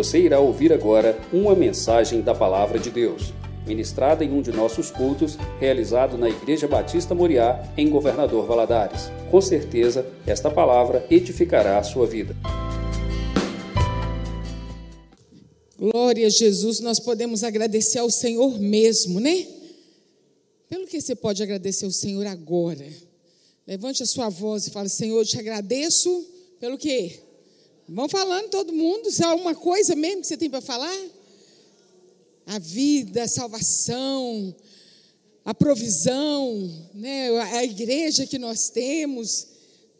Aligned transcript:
Você 0.00 0.18
irá 0.18 0.40
ouvir 0.40 0.72
agora 0.72 1.20
uma 1.30 1.54
mensagem 1.54 2.22
da 2.22 2.34
Palavra 2.34 2.78
de 2.78 2.90
Deus, 2.90 3.34
ministrada 3.66 4.24
em 4.24 4.32
um 4.32 4.40
de 4.40 4.50
nossos 4.50 4.90
cultos, 4.90 5.36
realizado 5.60 6.16
na 6.16 6.26
Igreja 6.26 6.66
Batista 6.66 7.14
Moriá, 7.14 7.70
em 7.76 7.90
Governador 7.90 8.46
Valadares. 8.46 9.10
Com 9.30 9.42
certeza, 9.42 10.10
esta 10.26 10.50
palavra 10.50 11.06
edificará 11.10 11.78
a 11.78 11.82
sua 11.82 12.06
vida. 12.06 12.34
Glória 15.78 16.28
a 16.28 16.30
Jesus, 16.30 16.80
nós 16.80 16.98
podemos 16.98 17.44
agradecer 17.44 17.98
ao 17.98 18.08
Senhor 18.08 18.58
mesmo, 18.58 19.20
né? 19.20 19.46
Pelo 20.66 20.86
que 20.86 20.98
você 20.98 21.14
pode 21.14 21.42
agradecer 21.42 21.84
ao 21.84 21.92
Senhor 21.92 22.26
agora? 22.26 22.88
Levante 23.66 24.02
a 24.02 24.06
sua 24.06 24.30
voz 24.30 24.66
e 24.66 24.70
fale: 24.70 24.88
Senhor, 24.88 25.18
eu 25.18 25.26
te 25.26 25.38
agradeço 25.38 26.26
pelo 26.58 26.78
quê? 26.78 27.20
Vão 27.92 28.08
falando 28.08 28.48
todo 28.50 28.72
mundo, 28.72 29.10
se 29.10 29.20
há 29.24 29.30
alguma 29.30 29.52
coisa 29.52 29.96
mesmo 29.96 30.20
que 30.20 30.28
você 30.28 30.36
tem 30.36 30.48
para 30.48 30.60
falar? 30.60 30.96
A 32.46 32.56
vida, 32.60 33.24
a 33.24 33.28
salvação, 33.28 34.54
a 35.44 35.52
provisão, 35.52 36.88
né? 36.94 37.36
a 37.40 37.64
igreja 37.64 38.28
que 38.28 38.38
nós 38.38 38.70
temos. 38.70 39.48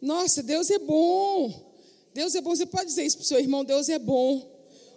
Nossa, 0.01 0.41
Deus 0.41 0.69
é 0.69 0.79
bom. 0.79 1.75
Deus 2.13 2.33
é 2.33 2.39
bom. 2.39 2.55
Você 2.55 2.65
pode 2.65 2.85
dizer 2.85 3.03
isso 3.03 3.17
para 3.17 3.25
o 3.25 3.27
seu 3.27 3.39
irmão: 3.39 3.65
Deus 3.65 3.89
é 3.89 3.99
bom. 3.99 4.49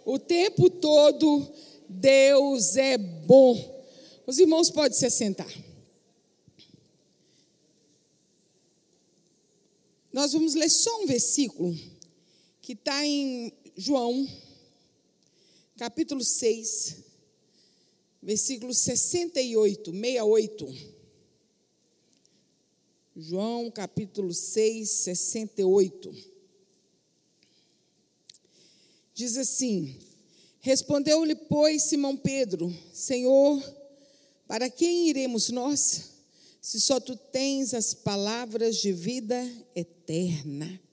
O 0.05 0.17
tempo 0.17 0.69
todo, 0.69 1.45
Deus 1.89 2.77
é 2.77 2.97
bom. 2.97 3.83
Os 4.25 4.39
irmãos 4.39 4.69
podem 4.69 4.97
se 4.97 5.05
assentar. 5.05 5.53
Nós 10.13 10.31
vamos 10.31 10.55
ler 10.55 10.69
só 10.69 11.01
um 11.01 11.05
versículo 11.05 11.77
que 12.65 12.73
está 12.73 13.05
em 13.05 13.53
João, 13.77 14.27
capítulo 15.77 16.23
6, 16.23 16.97
versículo 18.23 18.73
68, 18.73 19.91
68. 19.91 20.95
João, 23.15 23.69
capítulo 23.69 24.33
6, 24.33 24.89
68. 24.89 26.11
Diz 29.13 29.37
assim: 29.37 29.95
Respondeu-lhe, 30.59 31.35
pois, 31.35 31.83
Simão 31.83 32.17
Pedro: 32.17 32.75
Senhor, 32.91 33.61
para 34.47 34.71
quem 34.71 35.07
iremos 35.07 35.51
nós, 35.51 36.13
se 36.59 36.81
só 36.81 36.99
tu 36.99 37.15
tens 37.15 37.75
as 37.75 37.93
palavras 37.93 38.77
de 38.77 38.91
vida 38.91 39.39
eterna? 39.75 40.83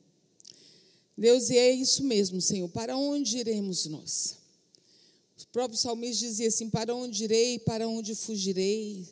Deus, 1.22 1.50
e 1.50 1.56
é 1.56 1.70
isso 1.70 2.02
mesmo, 2.02 2.40
Senhor. 2.40 2.68
Para 2.68 2.96
onde 2.96 3.38
iremos 3.38 3.86
nós? 3.86 4.38
O 5.40 5.46
próprio 5.52 5.78
salmista 5.78 6.26
dizia 6.26 6.48
assim: 6.48 6.68
Para 6.68 6.92
onde 6.92 7.22
irei, 7.22 7.60
para 7.60 7.88
onde 7.88 8.12
fugirei? 8.16 9.06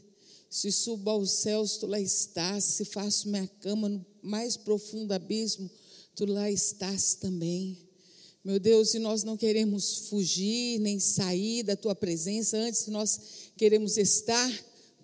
Se 0.51 0.73
subo 0.73 1.09
aos 1.09 1.31
céus, 1.31 1.77
tu 1.77 1.87
lá 1.87 2.01
estás. 2.01 2.65
Se 2.65 2.85
faço 2.85 3.29
minha 3.29 3.47
cama 3.61 3.89
no 3.89 4.05
mais 4.23 4.57
profundo 4.57 5.13
abismo, 5.13 5.71
tu 6.17 6.27
lá 6.27 6.51
estás 6.51 7.15
também. 7.15 7.79
Meu 8.43 8.59
Deus, 8.59 8.93
e 8.93 8.99
nós 8.99 9.23
não 9.23 9.37
queremos 9.37 10.09
fugir 10.09 10.81
nem 10.81 10.99
sair 10.99 11.63
da 11.63 11.77
tua 11.77 11.95
presença, 11.95 12.57
antes 12.57 12.89
nós 12.89 13.21
queremos 13.57 13.97
estar 13.97 14.51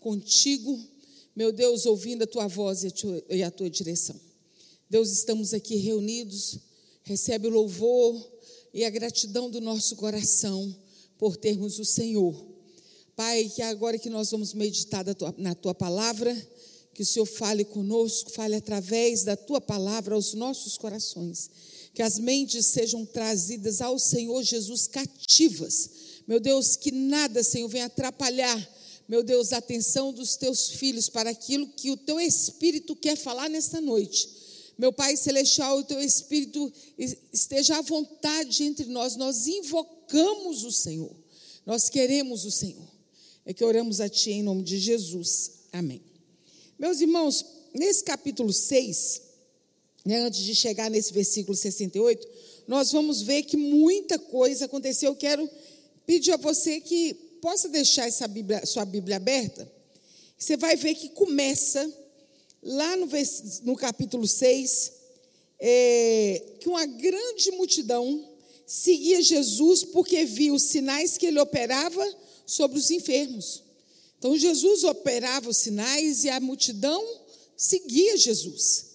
contigo, 0.00 0.76
meu 1.36 1.52
Deus, 1.52 1.86
ouvindo 1.86 2.24
a 2.24 2.26
tua 2.26 2.48
voz 2.48 2.82
e 2.82 2.88
a 2.88 2.90
tua, 2.90 3.24
e 3.30 3.42
a 3.44 3.50
tua 3.52 3.70
direção. 3.70 4.20
Deus, 4.90 5.12
estamos 5.12 5.54
aqui 5.54 5.76
reunidos 5.76 6.65
recebe 7.06 7.46
o 7.46 7.50
louvor 7.50 8.32
e 8.74 8.84
a 8.84 8.90
gratidão 8.90 9.48
do 9.48 9.60
nosso 9.60 9.96
coração 9.96 10.76
por 11.16 11.36
termos 11.36 11.78
o 11.78 11.84
Senhor. 11.84 12.34
Pai, 13.14 13.50
que 13.54 13.62
agora 13.62 13.98
que 13.98 14.10
nós 14.10 14.30
vamos 14.30 14.52
meditar 14.52 15.04
na 15.38 15.54
tua 15.54 15.72
palavra, 15.72 16.36
que 16.92 17.02
o 17.02 17.06
Senhor 17.06 17.24
fale 17.24 17.64
conosco, 17.64 18.30
fale 18.30 18.56
através 18.56 19.22
da 19.22 19.36
tua 19.36 19.60
palavra 19.60 20.14
aos 20.14 20.34
nossos 20.34 20.76
corações. 20.76 21.48
Que 21.94 22.02
as 22.02 22.18
mentes 22.18 22.66
sejam 22.66 23.06
trazidas 23.06 23.80
ao 23.80 23.98
Senhor 23.98 24.42
Jesus 24.42 24.86
cativas. 24.86 25.90
Meu 26.26 26.40
Deus, 26.40 26.74
que 26.74 26.90
nada, 26.90 27.42
Senhor, 27.42 27.68
venha 27.68 27.86
atrapalhar, 27.86 28.76
meu 29.08 29.22
Deus, 29.22 29.52
a 29.52 29.58
atenção 29.58 30.12
dos 30.12 30.36
teus 30.36 30.70
filhos 30.70 31.08
para 31.08 31.30
aquilo 31.30 31.68
que 31.68 31.90
o 31.92 31.96
teu 31.96 32.18
Espírito 32.20 32.96
quer 32.96 33.16
falar 33.16 33.48
nesta 33.48 33.80
noite. 33.80 34.28
Meu 34.78 34.92
Pai 34.92 35.16
Celestial, 35.16 35.78
o 35.78 35.84
teu 35.84 36.00
Espírito 36.00 36.72
esteja 37.32 37.78
à 37.78 37.82
vontade 37.82 38.64
entre 38.64 38.86
nós. 38.86 39.16
Nós 39.16 39.46
invocamos 39.46 40.64
o 40.64 40.72
Senhor. 40.72 41.14
Nós 41.64 41.88
queremos 41.88 42.44
o 42.44 42.50
Senhor. 42.50 42.86
É 43.44 43.54
que 43.54 43.64
oramos 43.64 44.00
a 44.00 44.08
Ti 44.08 44.32
em 44.32 44.42
nome 44.42 44.62
de 44.62 44.78
Jesus. 44.78 45.52
Amém. 45.72 46.02
Meus 46.78 47.00
irmãos, 47.00 47.44
nesse 47.72 48.04
capítulo 48.04 48.52
6, 48.52 49.22
né, 50.04 50.20
antes 50.20 50.40
de 50.40 50.54
chegar 50.54 50.90
nesse 50.90 51.12
versículo 51.12 51.56
68, 51.56 52.28
nós 52.68 52.92
vamos 52.92 53.22
ver 53.22 53.44
que 53.44 53.56
muita 53.56 54.18
coisa 54.18 54.66
aconteceu. 54.66 55.12
Eu 55.12 55.16
quero 55.16 55.48
pedir 56.04 56.32
a 56.32 56.36
você 56.36 56.80
que 56.80 57.14
possa 57.40 57.68
deixar 57.68 58.06
essa 58.06 58.28
Bíblia, 58.28 58.66
sua 58.66 58.84
Bíblia 58.84 59.16
aberta. 59.16 59.70
Você 60.36 60.56
vai 60.56 60.76
ver 60.76 60.94
que 60.94 61.08
começa 61.10 61.90
lá 62.66 62.96
no, 62.96 63.06
no 63.62 63.76
capítulo 63.76 64.26
6, 64.26 64.92
é, 65.60 66.42
que 66.60 66.68
uma 66.68 66.84
grande 66.84 67.52
multidão 67.52 68.28
seguia 68.66 69.22
Jesus 69.22 69.84
porque 69.84 70.24
viu 70.24 70.54
os 70.54 70.64
sinais 70.64 71.16
que 71.16 71.26
ele 71.26 71.38
operava 71.38 72.04
sobre 72.44 72.76
os 72.76 72.90
enfermos. 72.90 73.62
Então 74.18 74.36
Jesus 74.36 74.82
operava 74.82 75.48
os 75.48 75.58
sinais 75.58 76.24
e 76.24 76.28
a 76.28 76.40
multidão 76.40 77.02
seguia 77.56 78.16
Jesus. 78.16 78.86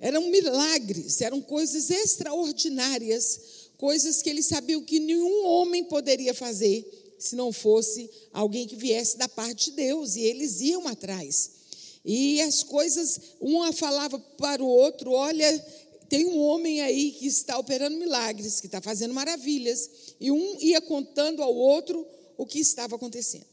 Eram 0.00 0.28
milagres, 0.28 1.20
eram 1.20 1.40
coisas 1.40 1.90
extraordinárias, 1.90 3.40
coisas 3.78 4.20
que 4.20 4.28
ele 4.28 4.42
sabia 4.42 4.80
que 4.82 4.98
nenhum 4.98 5.46
homem 5.46 5.84
poderia 5.84 6.34
fazer 6.34 7.14
se 7.20 7.36
não 7.36 7.52
fosse 7.52 8.10
alguém 8.32 8.66
que 8.66 8.74
viesse 8.74 9.16
da 9.16 9.28
parte 9.28 9.70
de 9.70 9.76
Deus, 9.76 10.16
e 10.16 10.22
eles 10.22 10.60
iam 10.60 10.88
atrás. 10.88 11.61
E 12.04 12.40
as 12.42 12.62
coisas, 12.62 13.20
uma 13.40 13.72
falava 13.72 14.18
para 14.18 14.62
o 14.62 14.66
outro: 14.66 15.12
olha, 15.12 15.58
tem 16.08 16.26
um 16.26 16.38
homem 16.38 16.80
aí 16.80 17.12
que 17.12 17.26
está 17.26 17.58
operando 17.58 17.96
milagres, 17.96 18.60
que 18.60 18.66
está 18.66 18.80
fazendo 18.80 19.14
maravilhas. 19.14 19.88
E 20.20 20.30
um 20.30 20.60
ia 20.60 20.80
contando 20.80 21.42
ao 21.42 21.54
outro 21.54 22.06
o 22.36 22.44
que 22.44 22.58
estava 22.58 22.96
acontecendo. 22.96 23.46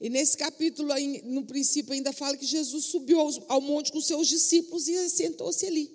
E 0.00 0.08
nesse 0.08 0.36
capítulo, 0.36 0.94
no 1.24 1.44
princípio, 1.44 1.92
ainda 1.92 2.12
fala 2.12 2.36
que 2.36 2.46
Jesus 2.46 2.84
subiu 2.84 3.18
ao 3.48 3.60
monte 3.60 3.90
com 3.90 4.00
seus 4.00 4.28
discípulos 4.28 4.86
e 4.86 5.08
sentou-se 5.08 5.66
ali. 5.66 5.90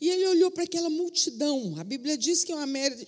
E 0.00 0.10
ele 0.10 0.26
olhou 0.26 0.50
para 0.50 0.64
aquela 0.64 0.90
multidão. 0.90 1.74
A 1.78 1.84
Bíblia 1.84 2.18
diz 2.18 2.42
que 2.42 2.50
é 2.50 2.56
uma 2.56 2.66
média 2.66 3.06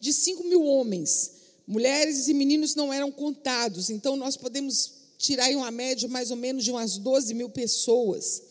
de 0.00 0.12
5 0.12 0.42
mil 0.42 0.64
homens. 0.64 1.30
Mulheres 1.64 2.26
e 2.26 2.34
meninos 2.34 2.74
não 2.74 2.92
eram 2.92 3.12
contados. 3.12 3.88
Então, 3.88 4.16
nós 4.16 4.36
podemos 4.36 5.01
tirar 5.22 5.48
uma 5.52 5.70
média 5.70 6.08
mais 6.08 6.32
ou 6.32 6.36
menos 6.36 6.64
de 6.64 6.70
umas 6.72 6.98
12 6.98 7.32
mil 7.32 7.48
pessoas. 7.48 8.42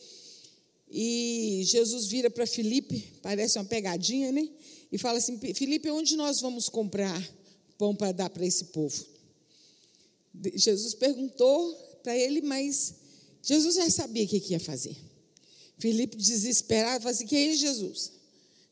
E 0.90 1.62
Jesus 1.66 2.06
vira 2.06 2.30
para 2.30 2.48
Felipe, 2.48 3.14
parece 3.22 3.60
uma 3.60 3.66
pegadinha, 3.66 4.32
né? 4.32 4.50
E 4.92 4.98
fala 4.98 5.18
assim: 5.18 5.38
Felipe, 5.54 5.92
onde 5.92 6.16
nós 6.16 6.40
vamos 6.40 6.70
comprar 6.70 7.22
pão 7.78 7.94
para 7.94 8.12
dar 8.12 8.30
para 8.30 8.46
esse 8.46 8.66
povo? 8.66 9.06
Jesus 10.56 10.94
perguntou 10.94 11.74
para 12.02 12.18
ele, 12.18 12.42
mas 12.42 12.96
Jesus 13.44 13.76
já 13.76 13.90
sabia 13.90 14.24
o 14.24 14.28
que, 14.28 14.42
ia 14.50 14.60
fazer. 14.60 14.96
Felipe 15.78 16.16
desesperado, 16.16 17.04
falou 17.04 17.14
assim: 17.14 17.28
Que 17.28 17.36
é 17.36 17.54
Jesus? 17.54 18.14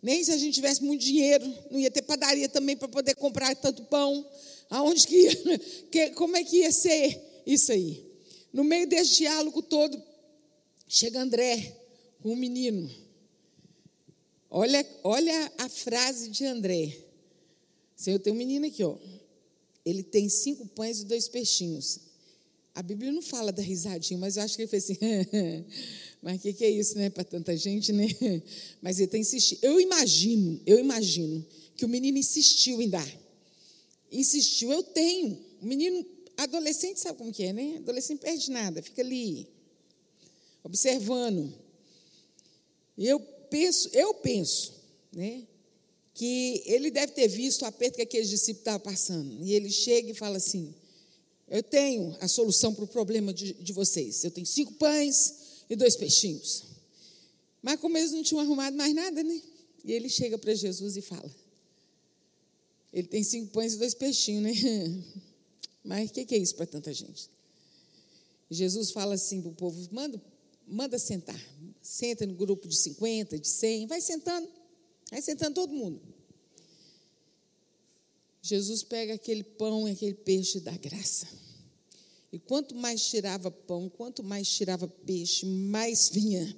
Nem 0.02 0.24
se 0.24 0.32
a 0.32 0.38
gente 0.38 0.56
tivesse 0.56 0.82
muito 0.82 1.04
dinheiro, 1.04 1.46
não 1.70 1.78
ia 1.78 1.92
ter 1.92 2.02
padaria 2.02 2.48
também 2.48 2.78
para 2.78 2.88
poder 2.88 3.16
comprar 3.16 3.54
tanto 3.56 3.84
pão. 3.84 4.26
Aonde 4.70 5.06
que 5.06 5.16
ia? 5.16 5.60
Que, 5.92 6.10
como 6.12 6.38
é 6.38 6.44
que 6.44 6.58
ia 6.58 6.72
ser? 6.72 7.29
Isso 7.54 7.72
aí. 7.72 8.06
No 8.54 8.64
meio 8.64 8.88
desse 8.88 9.18
diálogo 9.18 9.62
todo, 9.62 10.02
chega 10.88 11.22
André 11.22 11.76
com 12.22 12.34
um 12.34 12.36
menino. 12.36 12.90
Olha, 14.50 14.86
olha 15.04 15.52
a 15.58 15.70
frase 15.70 16.30
de 16.30 16.46
André. 16.46 16.98
Senhor, 17.96 18.20
tem 18.20 18.34
um 18.34 18.36
menino 18.36 18.66
aqui, 18.66 18.84
ó. 18.84 18.98
Ele 19.86 20.04
tem 20.04 20.28
cinco 20.30 20.66
pães 20.68 21.02
e 21.02 21.06
dois 21.06 21.28
peixinhos. 21.28 22.00
A 22.74 22.82
Bíblia 22.82 23.12
não 23.12 23.22
fala 23.22 23.52
da 23.52 23.62
risadinha, 23.62 24.18
mas 24.20 24.38
eu 24.38 24.44
acho 24.44 24.56
que 24.56 24.62
ele 24.62 24.70
fez 24.70 24.86
assim. 24.86 24.98
mas 26.22 26.38
o 26.38 26.40
que, 26.42 26.54
que, 26.54 26.64
é 26.64 26.70
isso, 26.70 26.98
né? 26.98 27.10
Para 27.10 27.24
tanta 27.24 27.56
gente, 27.58 27.92
né? 27.92 28.08
Mas 28.82 28.98
ele 28.98 29.06
está 29.06 29.18
insistindo. 29.18 29.60
Eu 29.64 29.80
imagino, 29.80 30.60
eu 30.66 30.80
imagino 30.80 31.46
que 31.76 31.86
o 31.86 31.90
menino 31.90 32.18
insistiu 32.18 32.82
em 32.82 32.90
dar. 32.90 33.20
Insistiu, 34.12 34.72
eu 34.72 34.84
tenho. 34.84 35.38
O 35.62 35.66
menino 35.66 36.06
Adolescente 36.44 37.00
sabe 37.00 37.18
como 37.18 37.32
que 37.32 37.44
é, 37.44 37.54
né? 37.54 37.78
Adolescente 37.78 38.20
perde 38.20 38.50
nada, 38.52 38.82
fica 38.82 39.02
ali, 39.02 39.48
observando. 40.64 41.54
Eu 42.98 43.20
penso, 43.50 43.90
eu 43.94 44.14
penso, 44.14 44.74
né? 45.12 45.48
que 46.20 46.62
ele 46.66 46.92
deve 46.92 47.14
ter 47.14 47.30
visto 47.30 47.62
o 47.62 47.66
aperto 47.66 47.96
que 47.96 48.02
aqueles 48.02 48.28
discípulos 48.28 48.60
estavam 48.60 48.82
passando. 48.82 49.42
E 49.42 49.54
ele 49.54 49.72
chega 49.72 50.12
e 50.12 50.14
fala 50.14 50.36
assim: 50.36 50.76
Eu 51.48 51.64
tenho 51.64 52.14
a 52.20 52.28
solução 52.28 52.76
para 52.76 52.84
o 52.84 52.88
problema 52.88 53.34
de, 53.34 53.54
de 53.54 53.72
vocês. 53.72 54.22
Eu 54.26 54.30
tenho 54.30 54.46
cinco 54.46 54.74
pães 54.74 55.64
e 55.70 55.78
dois 55.78 55.96
peixinhos. 55.96 56.66
Mas 57.62 57.80
como 57.80 57.98
eles 57.98 58.12
não 58.12 58.22
tinham 58.22 58.42
arrumado 58.42 58.76
mais 58.76 58.94
nada, 58.94 59.24
né? 59.24 59.42
E 59.86 59.94
ele 59.94 60.10
chega 60.10 60.38
para 60.38 60.54
Jesus 60.54 60.98
e 60.98 61.02
fala: 61.02 61.34
Ele 62.92 63.08
tem 63.08 63.24
cinco 63.24 63.54
pães 63.54 63.76
e 63.76 63.78
dois 63.78 63.94
peixinhos, 63.94 64.44
né? 64.44 64.52
Mas 65.84 66.10
o 66.10 66.14
que, 66.14 66.26
que 66.26 66.36
é 66.36 66.38
isso 66.38 66.56
para 66.56 66.66
tanta 66.66 66.94
gente? 66.94 67.30
Jesus 68.50 68.92
fala 68.92 69.16
assim 69.16 69.42
para 69.42 69.52
o 69.52 69.56
povo: 69.56 69.88
manda, 69.92 70.22
manda 70.68 70.98
sentar. 70.98 71.40
Senta 71.82 72.26
no 72.26 72.34
grupo 72.34 72.68
de 72.68 72.76
50, 72.78 73.40
de 73.40 73.48
100, 73.48 73.88
vai 73.88 74.02
sentando, 74.02 74.50
vai 75.10 75.22
sentando 75.22 75.56
todo 75.56 75.74
mundo. 75.74 76.02
Jesus 78.42 78.84
pega 78.84 79.14
aquele 79.14 79.44
pão 79.44 79.88
e 79.88 79.92
aquele 79.92 80.14
peixe 80.14 80.60
da 80.60 80.76
graça. 80.76 81.28
E 82.32 82.40
quanto 82.40 82.76
mais 82.76 83.04
tirava 83.08 83.50
pão, 83.50 83.90
quanto 83.90 84.24
mais 84.24 84.48
tirava 84.48 84.88
peixe, 84.88 85.46
mais 85.46 86.10
vinha. 86.10 86.56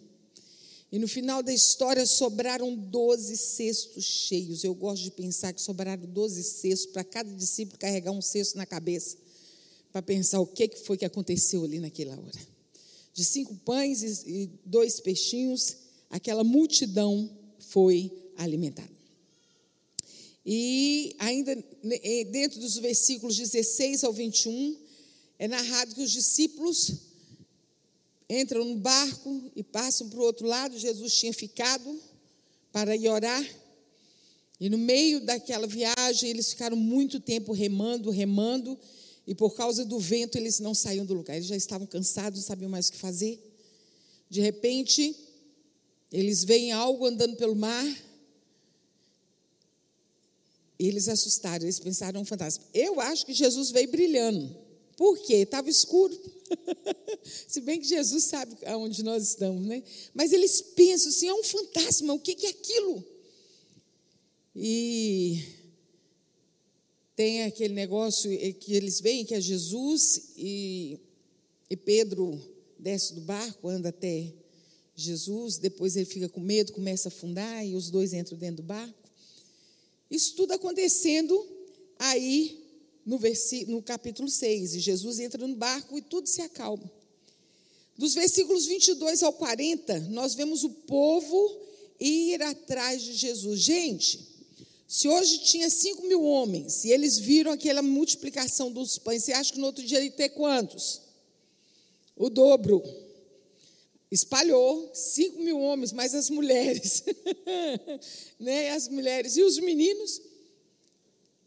E 0.92 1.00
no 1.00 1.08
final 1.08 1.42
da 1.42 1.54
história 1.54 2.06
sobraram 2.06 2.76
12 2.76 3.38
cestos 3.38 4.04
cheios. 4.04 4.64
Eu 4.64 4.76
gosto 4.76 5.04
de 5.04 5.12
pensar 5.12 5.54
que 5.54 5.62
sobraram 5.62 6.06
12 6.06 6.44
cestos 6.44 6.92
para 6.92 7.04
cada 7.04 7.34
discípulo 7.34 7.80
carregar 7.80 8.12
um 8.12 8.22
cesto 8.22 8.58
na 8.58 8.66
cabeça, 8.66 9.16
para 9.92 10.02
pensar 10.02 10.42
o 10.42 10.48
que 10.48 10.70
foi 10.84 10.98
que 10.98 11.06
aconteceu 11.06 11.64
ali 11.64 11.80
naquela 11.80 12.20
hora. 12.20 12.40
De 13.14 13.24
cinco 13.24 13.56
pães 13.56 14.04
e 14.04 14.50
dois 14.66 15.00
peixinhos, 15.00 15.78
aquela 16.10 16.44
multidão 16.44 17.30
foi 17.60 18.12
alimentada. 18.36 18.92
E 20.46 21.16
ainda 21.20 21.56
dentro 22.32 22.60
dos 22.60 22.78
versículos 22.78 23.38
16 23.38 24.04
ao 24.04 24.12
21, 24.12 24.78
é 25.40 25.48
narrado 25.48 25.96
que 25.96 26.02
os 26.02 26.12
discípulos 26.12 27.11
entram 28.32 28.64
no 28.64 28.78
barco 28.78 29.52
e 29.54 29.62
passam 29.62 30.08
para 30.08 30.20
o 30.20 30.24
outro 30.24 30.48
lado. 30.48 30.80
Jesus 30.80 31.14
tinha 31.14 31.34
ficado 31.34 32.00
para 32.72 32.96
ir 32.96 33.10
orar. 33.10 33.46
E 34.58 34.70
no 34.70 34.78
meio 34.78 35.20
daquela 35.20 35.68
viagem, 35.68 36.30
eles 36.30 36.52
ficaram 36.52 36.78
muito 36.78 37.20
tempo 37.20 37.52
remando, 37.52 38.10
remando, 38.10 38.80
e 39.28 39.36
por 39.36 39.54
causa 39.56 39.84
do 39.84 40.00
vento 40.00 40.38
eles 40.38 40.60
não 40.60 40.74
saíam 40.74 41.06
do 41.06 41.14
lugar. 41.14 41.36
Eles 41.36 41.48
já 41.48 41.56
estavam 41.56 41.86
cansados, 41.86 42.40
não 42.40 42.48
sabiam 42.48 42.70
mais 42.70 42.88
o 42.88 42.94
que 42.94 42.98
fazer. 42.98 43.40
De 44.30 44.40
repente, 44.40 45.14
eles 46.12 46.44
veem 46.44 46.72
algo 46.72 47.06
andando 47.06 47.36
pelo 47.36 47.56
mar. 47.56 47.86
E 50.80 50.88
eles 50.88 51.10
assustaram, 51.10 51.66
eles 51.66 51.80
pensaram 51.80 52.22
um 52.22 52.26
fantasma. 52.26 52.64
Eu 52.74 53.02
acho 53.02 53.26
que 53.26 53.34
Jesus 53.34 53.72
veio 53.72 53.92
brilhando. 53.92 54.56
Por 54.98 55.18
quê? 55.20 55.36
Estava 55.36 55.70
escuro. 55.70 56.18
Se 57.24 57.62
bem 57.62 57.80
que 57.80 57.88
Jesus 57.88 58.26
sabe 58.26 58.56
aonde 58.66 59.04
nós 59.04 59.24
estamos, 59.24 59.66
né? 59.66 59.84
Mas 60.14 60.32
eles 60.32 60.62
pensam 60.62 61.10
assim: 61.10 61.28
é 61.28 61.34
um 61.34 61.44
fantasma, 61.44 62.14
o 62.14 62.20
que 62.20 62.46
é 62.46 62.50
aquilo? 62.50 63.04
E 64.56 65.44
tem 67.16 67.44
aquele 67.44 67.74
negócio 67.74 68.30
que 68.56 68.74
eles 68.74 69.00
veem 69.00 69.26
que 69.26 69.34
é 69.34 69.42
Jesus 69.42 70.32
e, 70.36 71.00
e 71.70 71.78
Pedro 71.78 72.40
desce 72.78 73.14
do 73.14 73.22
barco, 73.22 73.70
anda 73.70 73.90
até 73.90 74.34
Jesus, 74.96 75.58
depois 75.58 75.96
ele 75.96 76.06
fica 76.06 76.28
com 76.28 76.42
medo, 76.42 76.74
começa 76.74 77.08
a 77.08 77.12
afundar 77.12 77.66
e 77.66 77.76
os 77.76 77.90
dois 77.90 78.14
entram 78.14 78.38
dentro 78.38 78.58
do 78.58 78.64
barco. 78.64 79.10
Isso 80.10 80.36
tudo 80.36 80.54
acontecendo 80.54 81.48
aí 81.98 82.61
no, 83.06 83.20
no 83.68 83.82
capítulo 83.82 84.30
6. 84.30 84.76
E 84.76 84.80
Jesus 84.80 85.20
entra 85.20 85.46
no 85.46 85.56
barco 85.56 85.98
e 85.98 86.02
tudo 86.02 86.28
se 86.28 86.42
acalma. 86.42 86.90
Dos 87.98 88.14
versículos 88.14 88.66
22 88.66 89.22
ao 89.24 89.34
40, 89.34 90.00
nós 90.10 90.34
vemos 90.34 90.64
o 90.64 90.70
povo 90.70 91.62
ir 92.00 92.42
atrás 92.42 93.02
de 93.02 93.14
Jesus. 93.14 93.60
Gente, 93.60 94.28
se 94.88 95.08
hoje 95.08 95.40
tinha 95.40 95.70
5 95.70 96.08
mil 96.08 96.24
homens 96.24 96.84
e 96.84 96.92
eles 96.92 97.18
viram 97.18 97.52
aquela 97.52 97.82
multiplicação 97.82 98.72
dos 98.72 98.98
pães, 98.98 99.24
você 99.24 99.34
acha 99.34 99.54
que 99.54 99.60
no 99.60 99.68
outro 99.68 99.84
dia 99.86 100.04
ia 100.04 100.12
ter 100.12 100.30
quantos? 100.30 101.02
O 102.16 102.30
dobro. 102.30 102.84
Espalhou 104.12 104.90
5 104.94 105.40
mil 105.40 105.60
homens, 105.60 105.94
mais 105.94 106.14
as 106.14 106.30
mulheres. 106.30 107.04
né? 108.38 108.72
As 108.72 108.90
mulheres 108.90 109.38
e 109.38 109.44
os 109.44 109.58
meninos. 109.60 110.22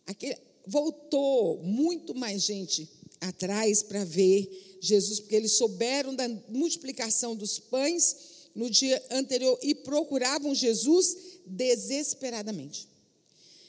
Aquele, 0.06 0.38
voltou 0.66 1.62
muito 1.62 2.14
mais 2.14 2.43
gente 2.43 2.88
atrás 3.20 3.82
para 3.82 4.05
ver 4.05 4.78
Jesus, 4.81 5.20
porque 5.20 5.34
eles 5.34 5.52
souberam 5.52 6.14
da 6.14 6.28
multiplicação 6.49 7.34
dos 7.34 7.58
pães 7.58 8.16
no 8.55 8.70
dia 8.70 9.02
anterior 9.11 9.58
e 9.62 9.75
procuravam 9.75 10.55
Jesus 10.55 11.16
desesperadamente. 11.46 12.88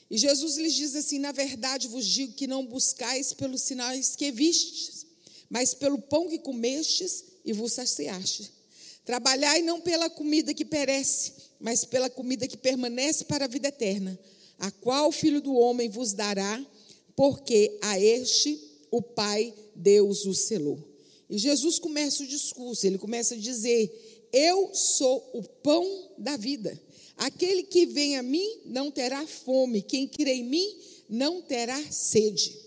E 0.10 0.18
Jesus 0.18 0.58
lhes 0.58 0.74
diz 0.74 0.96
assim: 0.96 1.20
Na 1.20 1.32
verdade 1.32 1.88
vos 1.88 2.06
digo 2.06 2.34
que 2.34 2.48
não 2.48 2.66
buscais 2.66 3.34
pelos 3.34 3.62
sinais 3.62 4.16
que 4.16 4.32
vistes, 4.32 5.06
mas 5.50 5.74
pelo 5.74 5.98
pão 5.98 6.30
que 6.30 6.40
comestes 6.40 7.24
e 7.44 7.54
vos 7.54 7.74
saciastes. 7.74 8.52
Trabalhai 9.04 9.62
não 9.62 9.80
pela 9.82 10.10
comida 10.10 10.54
que 10.54 10.66
perece, 10.66 11.34
mas 11.60 11.86
pela 11.86 12.10
comida 12.10 12.48
que 12.48 12.58
permanece 12.58 13.26
para 13.26 13.46
a 13.46 13.48
vida 13.48 13.68
eterna, 13.68 14.20
a 14.58 14.72
qual 14.72 15.10
o 15.10 15.12
Filho 15.12 15.42
do 15.42 15.54
Homem 15.54 15.90
vos 15.90 16.14
dará 16.14 16.64
porque 17.16 17.78
a 17.82 18.00
este 18.00 18.60
o 18.92 19.02
Pai 19.02 19.54
Deus 19.76 20.26
o 20.26 20.34
selou. 20.34 20.80
E 21.30 21.38
Jesus 21.38 21.80
começa 21.80 22.24
o 22.24 22.28
discurso, 22.28 22.86
ele 22.86 22.98
começa 22.98 23.36
a 23.36 23.38
dizer: 23.38 24.28
Eu 24.32 24.74
sou 24.74 25.30
o 25.34 25.44
pão 25.44 26.12
da 26.18 26.38
vida. 26.38 26.80
Aquele 27.18 27.64
que 27.64 27.86
vem 27.86 28.18
a 28.18 28.24
mim 28.24 28.62
não 28.66 28.92
terá 28.92 29.26
fome, 29.26 29.82
quem 29.82 30.08
crê 30.08 30.36
em 30.36 30.44
mim 30.44 30.78
não 31.10 31.42
terá 31.42 31.82
sede. 31.92 32.58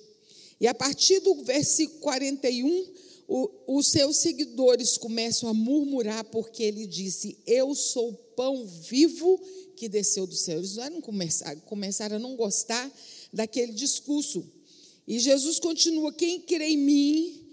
E 0.61 0.67
a 0.67 0.75
partir 0.75 1.21
do 1.21 1.35
versículo 1.45 2.00
41, 2.00 2.87
o, 3.29 3.50
os 3.67 3.89
seus 3.89 4.17
seguidores 4.17 4.97
começam 4.97 5.49
a 5.49 5.55
murmurar, 5.55 6.25
porque 6.25 6.62
ele 6.62 6.87
disse: 6.87 7.39
Eu 7.47 7.75
sou 7.75 8.11
o 8.11 8.15
pão 8.15 8.67
vivo 8.67 9.41
que 9.77 9.89
desceu 9.89 10.27
do 10.27 10.35
céu. 10.35 10.59
Eles 10.59 10.77
não 10.77 11.00
começaram, 11.00 11.61
começaram 11.61 12.17
a 12.17 12.19
não 12.19 12.35
gostar 12.35 12.91
daquele 13.33 13.73
discurso. 13.73 14.45
E 15.07 15.19
Jesus 15.19 15.59
continua: 15.59 16.12
quem 16.12 16.41
crê 16.41 16.69
em 16.69 16.79
mim 16.79 17.45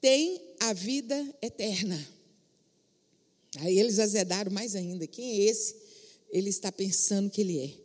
tem 0.00 0.40
a 0.60 0.72
vida 0.72 1.36
eterna. 1.40 2.08
Aí 3.58 3.78
eles 3.78 3.98
azedaram 3.98 4.50
mais 4.50 4.74
ainda: 4.74 5.06
quem 5.06 5.30
é 5.30 5.36
esse? 5.44 5.76
Ele 6.30 6.48
está 6.48 6.72
pensando 6.72 7.30
que 7.30 7.40
ele 7.40 7.58
é. 7.58 7.82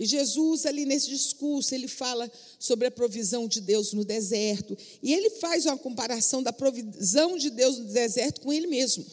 E 0.00 0.06
Jesus, 0.06 0.64
ali 0.64 0.86
nesse 0.86 1.10
discurso, 1.10 1.74
ele 1.74 1.86
fala 1.86 2.32
sobre 2.58 2.86
a 2.86 2.90
provisão 2.90 3.46
de 3.46 3.60
Deus 3.60 3.92
no 3.92 4.02
deserto. 4.02 4.76
E 5.02 5.12
ele 5.12 5.28
faz 5.28 5.66
uma 5.66 5.76
comparação 5.76 6.42
da 6.42 6.54
provisão 6.54 7.36
de 7.36 7.50
Deus 7.50 7.76
no 7.76 7.84
deserto 7.84 8.40
com 8.40 8.50
ele 8.50 8.66
mesmo. 8.66 9.04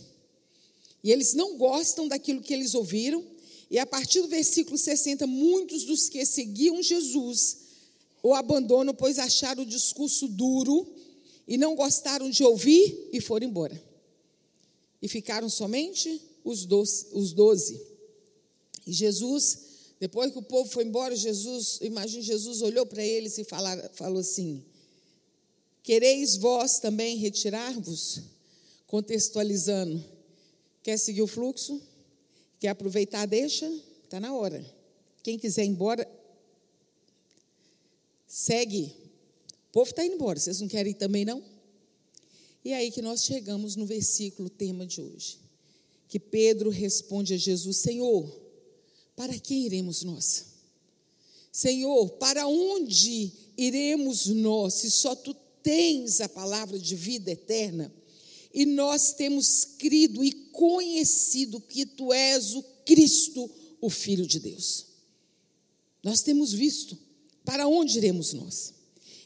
E 1.03 1.11
eles 1.11 1.33
não 1.33 1.57
gostam 1.57 2.07
daquilo 2.07 2.41
que 2.41 2.53
eles 2.53 2.73
ouviram, 2.73 3.21
e 3.69 3.77
a 3.77 3.85
partir 3.85 4.21
do 4.21 4.27
versículo 4.27 4.77
60, 4.77 5.27
muitos 5.27 5.83
dos 5.83 6.07
que 6.07 6.25
seguiam 6.25 6.81
Jesus 6.81 7.57
o 8.23 8.33
abandonam, 8.33 8.93
pois 8.93 9.19
acharam 9.19 9.63
o 9.63 9.65
discurso 9.65 10.27
duro 10.27 10.87
e 11.47 11.57
não 11.57 11.75
gostaram 11.75 12.29
de 12.29 12.43
ouvir 12.43 13.09
e 13.11 13.21
foram 13.21 13.47
embora. 13.47 13.81
E 15.01 15.07
ficaram 15.07 15.49
somente 15.49 16.21
os 16.43 16.65
doze. 16.65 17.07
Os 17.11 17.33
doze. 17.33 17.79
E 18.85 18.91
Jesus, 18.91 19.59
depois 19.99 20.31
que 20.31 20.39
o 20.39 20.43
povo 20.43 20.69
foi 20.69 20.85
embora, 20.85 21.15
Jesus, 21.15 21.79
imagine, 21.81 22.23
Jesus 22.23 22.61
olhou 22.61 22.85
para 22.85 23.03
eles 23.03 23.37
e 23.37 23.43
falar, 23.43 23.77
falou 23.93 24.19
assim: 24.19 24.63
Quereis 25.83 26.35
vós 26.35 26.79
também 26.79 27.17
retirar-vos? 27.17 28.21
Contextualizando, 28.87 30.03
quer 30.81 30.97
seguir 30.97 31.21
o 31.21 31.27
fluxo? 31.27 31.81
Quer 32.59 32.69
aproveitar, 32.69 33.25
deixa, 33.25 33.71
está 34.03 34.19
na 34.19 34.33
hora. 34.33 34.65
Quem 35.23 35.37
quiser 35.37 35.63
ir 35.63 35.67
embora, 35.67 36.09
segue. 38.25 38.95
O 39.69 39.71
povo 39.71 39.89
está 39.89 40.05
indo 40.05 40.15
embora, 40.15 40.39
vocês 40.39 40.59
não 40.59 40.67
querem 40.67 40.91
ir 40.91 40.95
também 40.95 41.23
não? 41.23 41.43
E 42.63 42.71
é 42.71 42.77
aí 42.77 42.91
que 42.91 43.01
nós 43.01 43.23
chegamos 43.23 43.75
no 43.75 43.85
versículo 43.85 44.49
tema 44.49 44.85
de 44.85 45.01
hoje. 45.01 45.39
Que 46.07 46.19
Pedro 46.19 46.69
responde 46.69 47.33
a 47.33 47.37
Jesus: 47.37 47.77
Senhor, 47.77 48.29
para 49.15 49.37
quem 49.39 49.65
iremos 49.65 50.03
nós? 50.03 50.45
Senhor, 51.51 52.09
para 52.11 52.47
onde 52.47 53.31
iremos 53.57 54.27
nós 54.27 54.75
se 54.75 54.91
só 54.91 55.15
tu 55.15 55.33
tens 55.63 56.21
a 56.21 56.29
palavra 56.29 56.77
de 56.77 56.95
vida 56.95 57.31
eterna? 57.31 57.91
E 58.53 58.65
nós 58.65 59.13
temos 59.13 59.65
crido 59.77 60.23
e 60.23 60.31
conhecido 60.31 61.59
que 61.61 61.85
tu 61.85 62.11
és 62.11 62.55
o 62.55 62.63
Cristo, 62.85 63.49
o 63.81 63.89
Filho 63.89 64.25
de 64.25 64.39
Deus. 64.39 64.87
Nós 66.03 66.21
temos 66.21 66.53
visto. 66.53 66.97
Para 67.43 67.65
onde 67.65 67.97
iremos 67.97 68.33
nós? 68.33 68.73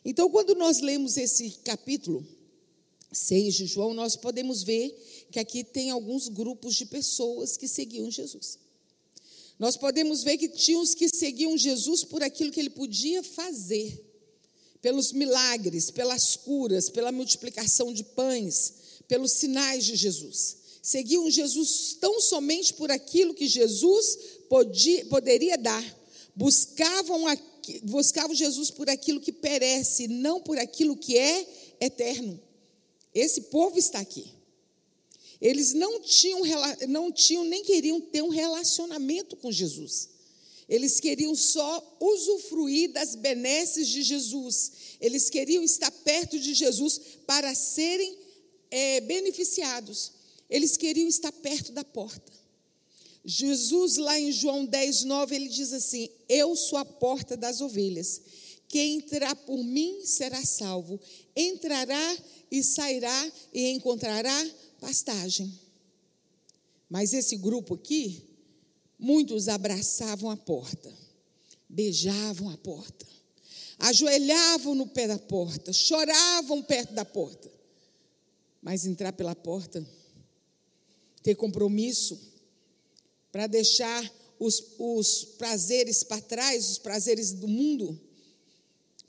Então, 0.06 0.30
quando 0.30 0.54
nós 0.54 0.80
lemos 0.80 1.18
esse 1.18 1.50
capítulo 1.64 2.24
6 3.12 3.56
de 3.56 3.66
João, 3.66 3.96
nós 3.96 4.16
podemos 4.16 4.62
ver 4.62 4.96
que 5.32 5.40
aqui 5.40 5.64
tem 5.64 5.90
alguns 5.90 6.28
grupos 6.28 6.76
de 6.76 6.86
pessoas 6.86 7.58
que 7.58 7.68
seguiam 7.68 8.12
Jesus. 8.12 8.60
Nós 9.58 9.76
podemos 9.76 10.24
ver 10.24 10.38
que 10.38 10.48
tinha 10.48 10.80
os 10.80 10.94
que 10.94 11.10
seguiam 11.10 11.58
Jesus 11.58 12.04
por 12.04 12.24
aquilo 12.24 12.52
que 12.52 12.60
ele 12.60 12.70
podia 12.70 13.24
fazer, 13.24 14.04
pelos 14.82 15.12
milagres, 15.12 15.92
pelas 15.92 16.36
curas, 16.36 16.90
pela 16.90 17.12
multiplicação 17.12 17.94
de 17.94 18.04
pães, 18.04 18.74
pelos 19.12 19.34
sinais 19.34 19.84
de 19.84 19.98
Jesus. 19.98 20.56
Seguiam 20.82 21.30
Jesus 21.30 21.98
tão 22.00 22.22
somente 22.22 22.74
por 22.74 22.90
aquilo 22.90 23.34
que 23.34 23.46
Jesus 23.46 24.18
podia, 24.48 25.06
poderia 25.08 25.58
dar. 25.58 25.84
Buscavam, 26.34 27.26
buscavam 27.84 28.34
Jesus 28.34 28.72
por 28.72 28.90
aquilo 28.90 29.20
que 29.20 29.34
perece, 29.34 30.08
não 30.08 30.40
por 30.40 30.58
aquilo 30.58 30.96
que 30.96 31.18
é 31.18 31.46
eterno. 31.82 32.42
Esse 33.14 33.42
povo 33.42 33.78
está 33.78 34.00
aqui. 34.00 34.32
Eles 35.42 35.74
não 35.74 36.00
tinham, 36.00 36.44
não 36.88 37.12
tinham 37.12 37.44
nem 37.44 37.64
queriam 37.64 38.00
ter 38.00 38.22
um 38.22 38.30
relacionamento 38.30 39.36
com 39.36 39.52
Jesus. 39.52 40.08
Eles 40.70 41.02
queriam 41.02 41.36
só 41.36 41.98
usufruir 42.00 42.94
das 42.94 43.14
benesses 43.14 43.90
de 43.90 44.04
Jesus. 44.04 44.72
Eles 45.02 45.30
queriam 45.30 45.62
estar 45.66 45.92
perto 45.92 46.40
de 46.40 46.54
Jesus 46.54 47.02
para 47.28 47.54
serem 47.54 48.21
é, 48.72 49.02
beneficiados. 49.02 50.14
Eles 50.50 50.78
queriam 50.78 51.08
estar 51.08 51.32
perto 51.32 51.72
da 51.72 51.84
porta. 51.84 52.32
Jesus, 53.24 53.98
lá 53.98 54.20
em 54.20 54.32
João 54.32 54.66
10, 54.66 55.04
9, 55.04 55.36
ele 55.36 55.48
diz 55.50 55.72
assim: 55.74 56.10
Eu 56.28 56.56
sou 56.56 56.80
a 56.80 56.86
porta 56.86 57.38
das 57.38 57.62
ovelhas. 57.62 58.22
Quem 58.68 58.98
entrar 58.98 59.36
por 59.36 59.62
mim 59.64 60.06
será 60.06 60.44
salvo. 60.44 61.00
Entrará 61.36 62.18
e 62.50 62.64
sairá 62.64 63.32
e 63.54 63.70
encontrará 63.70 64.50
pastagem. 64.80 65.54
Mas 66.90 67.14
esse 67.14 67.38
grupo 67.38 67.76
aqui, 67.76 68.24
muitos 68.98 69.48
abraçavam 69.48 70.30
a 70.30 70.38
porta, 70.38 70.94
beijavam 71.70 72.50
a 72.50 72.58
porta, 72.58 73.08
ajoelhavam 73.80 74.76
no 74.76 74.88
pé 74.88 75.08
da 75.08 75.18
porta, 75.18 75.72
choravam 75.72 76.62
perto 76.64 76.94
da 76.94 77.06
porta. 77.06 77.61
Mas 78.62 78.86
entrar 78.86 79.14
pela 79.14 79.36
porta, 79.36 79.86
ter 81.24 81.36
compromisso, 81.36 82.20
para 83.32 83.48
deixar 83.48 84.14
os, 84.40 84.76
os 84.78 85.24
prazeres 85.38 86.04
para 86.04 86.22
trás, 86.22 86.70
os 86.70 86.78
prazeres 86.78 87.32
do 87.32 87.48
mundo, 87.48 88.00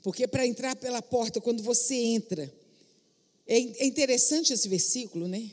porque 0.01 0.27
para 0.27 0.45
entrar 0.45 0.75
pela 0.75 1.01
porta, 1.01 1.39
quando 1.39 1.61
você 1.61 1.95
entra, 1.95 2.51
é, 3.47 3.55
é 3.55 3.85
interessante 3.85 4.53
esse 4.53 4.67
versículo, 4.67 5.27
né? 5.27 5.51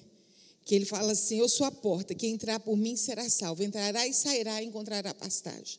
que 0.64 0.74
ele 0.74 0.84
fala 0.84 1.12
assim: 1.12 1.38
Eu 1.38 1.48
sou 1.48 1.66
a 1.66 1.72
porta, 1.72 2.14
quem 2.14 2.34
entrar 2.34 2.60
por 2.60 2.76
mim 2.76 2.96
será 2.96 3.28
salvo, 3.28 3.62
entrará 3.62 4.06
e 4.06 4.14
sairá 4.14 4.62
e 4.62 4.66
encontrará 4.66 5.12
pastagem. 5.12 5.78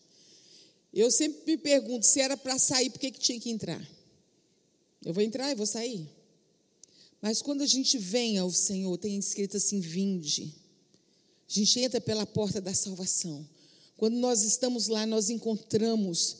Eu 0.93 1.09
sempre 1.09 1.53
me 1.53 1.57
pergunto: 1.57 2.05
se 2.05 2.19
era 2.19 2.35
para 2.35 2.59
sair, 2.59 2.89
por 2.89 2.99
que, 2.99 3.11
que 3.11 3.19
tinha 3.19 3.39
que 3.39 3.49
entrar? 3.49 3.81
Eu 5.03 5.13
vou 5.13 5.23
entrar 5.23 5.49
e 5.49 5.55
vou 5.55 5.65
sair. 5.65 6.07
Mas 7.21 7.41
quando 7.41 7.61
a 7.61 7.67
gente 7.67 7.97
vem 7.97 8.37
ao 8.37 8.51
Senhor, 8.51 8.97
tem 8.97 9.17
escrito 9.17 9.57
assim: 9.57 9.79
vinde. 9.79 10.55
A 11.49 11.53
gente 11.53 11.79
entra 11.79 12.01
pela 12.01 12.25
porta 12.25 12.59
da 12.59 12.73
salvação. 12.73 13.47
Quando 13.97 14.15
nós 14.15 14.41
estamos 14.43 14.87
lá, 14.87 15.05
nós 15.05 15.29
encontramos 15.29 16.37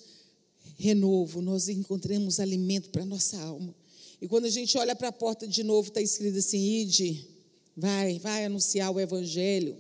renovo, 0.78 1.42
nós 1.42 1.70
encontramos 1.70 2.40
alimento 2.40 2.90
para 2.90 3.04
a 3.04 3.06
nossa 3.06 3.40
alma. 3.40 3.76
E 4.20 4.28
quando 4.28 4.46
a 4.46 4.50
gente 4.50 4.78
olha 4.78 4.96
para 4.96 5.10
a 5.10 5.12
porta 5.12 5.48
de 5.48 5.64
novo, 5.64 5.90
está 5.90 6.02
escrito 6.02 6.38
assim: 6.38 6.60
ide 6.60 7.28
Vai, 7.76 8.20
vai 8.20 8.46
anunciar 8.46 8.92
o 8.92 9.00
evangelho. 9.00 9.78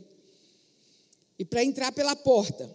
E 1.38 1.44
para 1.44 1.64
entrar 1.64 1.92
pela 1.92 2.16
porta, 2.16 2.70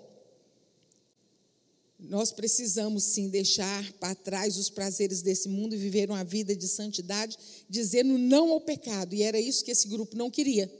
nós 1.99 2.31
precisamos 2.31 3.05
sim 3.05 3.29
deixar 3.29 3.93
para 3.95 4.15
trás 4.15 4.57
os 4.57 4.69
prazeres 4.69 5.23
desse 5.23 5.49
mundo 5.49 5.75
e 5.75 5.79
viver 5.79 6.11
uma 6.11 6.23
vida 6.23 6.55
de 6.55 6.69
santidade, 6.69 7.37
dizendo 7.69 8.19
não 8.19 8.51
ao 8.51 8.61
pecado. 8.61 9.15
E 9.15 9.23
era 9.23 9.41
isso 9.41 9.65
que 9.65 9.71
esse 9.71 9.89
grupo 9.89 10.17
não 10.17 10.31
queria. 10.31 10.71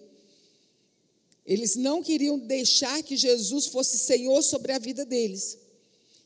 Eles 1.45 1.77
não 1.77 2.03
queriam 2.03 2.39
deixar 2.39 3.03
que 3.03 3.17
Jesus 3.17 3.67
fosse 3.67 3.99
Senhor 3.99 4.43
sobre 4.43 4.73
a 4.73 4.79
vida 4.79 5.05
deles. 5.05 5.59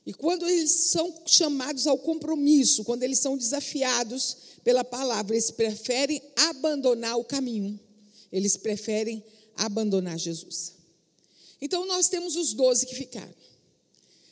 E 0.05 0.13
quando 0.13 0.49
eles 0.49 0.71
são 0.71 1.23
chamados 1.27 1.87
ao 1.87 1.99
compromisso, 1.99 2.85
quando 2.85 3.03
eles 3.03 3.19
são 3.19 3.37
desafiados 3.37 4.37
pela 4.65 4.83
palavra, 4.83 5.35
eles 5.35 5.51
preferem 5.51 6.21
abandonar 6.37 7.17
o 7.17 7.25
caminho 7.25 7.79
eles 8.33 8.57
preferem 8.57 9.25
abandonar 9.57 10.19
Jesus. 10.19 10.75
Então 11.61 11.87
nós 11.87 12.09
temos 12.09 12.37
os 12.37 12.55
doze 12.55 12.87
que 12.87 12.95
ficaram. 12.95 13.35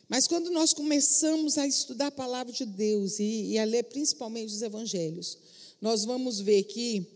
Mas 0.08 0.26
quando 0.26 0.50
nós 0.50 0.72
começamos 0.72 1.58
a 1.58 1.66
estudar 1.66 2.06
a 2.06 2.12
palavra 2.12 2.52
de 2.52 2.64
Deus 2.64 3.18
e, 3.18 3.52
e 3.52 3.58
a 3.58 3.64
ler 3.64 3.84
principalmente 3.84 4.52
os 4.52 4.62
evangelhos, 4.62 5.36
nós 5.80 6.04
vamos 6.04 6.40
ver 6.40 6.64
que 6.64 7.06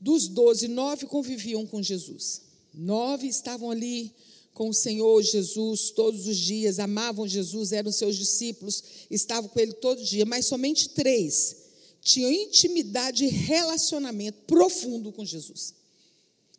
dos 0.00 0.28
doze, 0.28 0.68
nove 0.68 1.06
conviviam 1.06 1.66
com 1.66 1.82
Jesus. 1.82 2.42
Nove 2.74 3.26
estavam 3.26 3.70
ali 3.70 4.12
com 4.52 4.68
o 4.68 4.74
Senhor 4.74 5.22
Jesus 5.22 5.90
todos 5.90 6.26
os 6.26 6.36
dias, 6.36 6.78
amavam 6.78 7.26
Jesus, 7.26 7.72
eram 7.72 7.90
seus 7.90 8.16
discípulos, 8.16 8.84
estavam 9.10 9.48
com 9.48 9.58
ele 9.58 9.72
todo 9.72 10.04
dia, 10.04 10.26
mas 10.26 10.46
somente 10.46 10.90
três 10.90 11.56
tinham 12.02 12.30
intimidade 12.30 13.24
e 13.24 13.28
relacionamento 13.28 14.38
profundo 14.46 15.12
com 15.12 15.24
Jesus. 15.24 15.72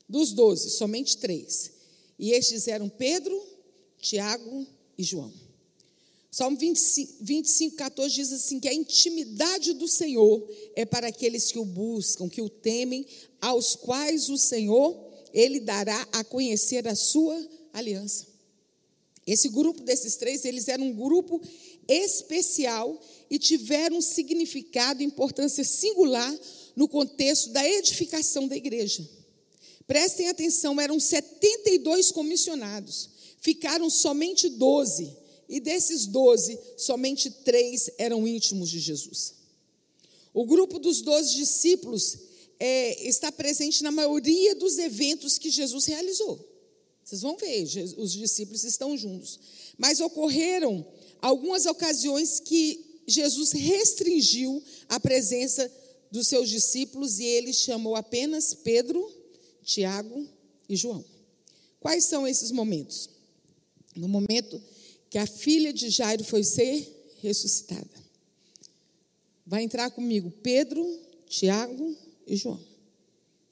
Dos 0.07 0.31
doze, 0.31 0.69
somente 0.71 1.17
três. 1.17 1.71
E 2.17 2.31
estes 2.31 2.67
eram 2.67 2.87
Pedro, 2.87 3.39
Tiago 3.99 4.65
e 4.97 5.03
João. 5.03 5.31
Salmo 6.33 6.57
25, 6.57 7.13
25, 7.21 7.75
14 7.75 8.15
diz 8.15 8.33
assim: 8.33 8.59
que 8.59 8.67
a 8.67 8.73
intimidade 8.73 9.71
do 9.73 9.87
Senhor 9.87 10.43
é 10.75 10.83
para 10.83 11.09
aqueles 11.09 11.51
que 11.51 11.59
o 11.59 11.63
buscam, 11.63 12.27
que 12.27 12.41
o 12.41 12.49
temem, 12.49 13.05
aos 13.39 13.75
quais 13.75 14.31
o 14.31 14.37
Senhor, 14.37 14.99
ele 15.31 15.59
dará 15.59 16.07
a 16.11 16.23
conhecer 16.23 16.87
a 16.87 16.95
sua 16.95 17.39
aliança. 17.71 18.25
Esse 19.27 19.47
grupo 19.47 19.83
desses 19.83 20.15
três, 20.15 20.43
eles 20.43 20.67
eram 20.67 20.85
um 20.85 20.95
grupo 20.95 21.39
especial 21.87 22.99
e 23.29 23.37
tiveram 23.37 23.97
um 23.97 24.01
significado 24.01 25.03
e 25.03 25.05
importância 25.05 25.63
singular 25.63 26.35
no 26.75 26.87
contexto 26.87 27.51
da 27.51 27.63
edificação 27.63 28.47
da 28.47 28.57
igreja. 28.57 29.07
Prestem 29.85 30.29
atenção, 30.29 30.81
eram 30.81 30.99
72 30.99 32.11
comissionados, 32.11 33.07
ficaram 33.39 33.87
somente 33.87 34.49
12, 34.49 35.21
e 35.53 35.59
desses 35.59 36.07
12, 36.07 36.59
somente 36.75 37.29
três 37.29 37.87
eram 37.99 38.27
íntimos 38.27 38.71
de 38.71 38.79
Jesus. 38.79 39.35
O 40.33 40.47
grupo 40.47 40.79
dos 40.79 40.99
12 41.03 41.35
discípulos 41.35 42.17
é, 42.59 43.07
está 43.07 43.31
presente 43.31 43.83
na 43.83 43.91
maioria 43.91 44.55
dos 44.55 44.79
eventos 44.79 45.37
que 45.37 45.51
Jesus 45.51 45.85
realizou. 45.85 46.43
Vocês 47.03 47.21
vão 47.21 47.37
ver, 47.37 47.61
os 47.97 48.13
discípulos 48.13 48.63
estão 48.63 48.97
juntos. 48.97 49.39
Mas 49.77 49.99
ocorreram 49.99 50.83
algumas 51.21 51.67
ocasiões 51.67 52.39
que 52.39 53.03
Jesus 53.05 53.51
restringiu 53.51 54.59
a 54.89 54.99
presença 54.99 55.71
dos 56.09 56.27
seus 56.29 56.49
discípulos 56.49 57.19
e 57.19 57.25
ele 57.25 57.53
chamou 57.53 57.95
apenas 57.95 58.55
Pedro, 58.55 59.07
Tiago 59.63 60.27
e 60.67 60.75
João. 60.75 61.05
Quais 61.79 62.05
são 62.05 62.27
esses 62.27 62.49
momentos? 62.49 63.07
No 63.95 64.07
momento 64.07 64.59
que 65.13 65.19
a 65.19 65.27
filha 65.27 65.71
de 65.71 65.91
Jairo 65.91 66.23
foi 66.23 66.43
ser 66.43 67.15
ressuscitada. 67.21 68.03
Vai 69.45 69.61
entrar 69.61 69.91
comigo 69.91 70.33
Pedro, 70.41 70.83
Tiago 71.29 71.95
e 72.25 72.35
João. 72.35 72.59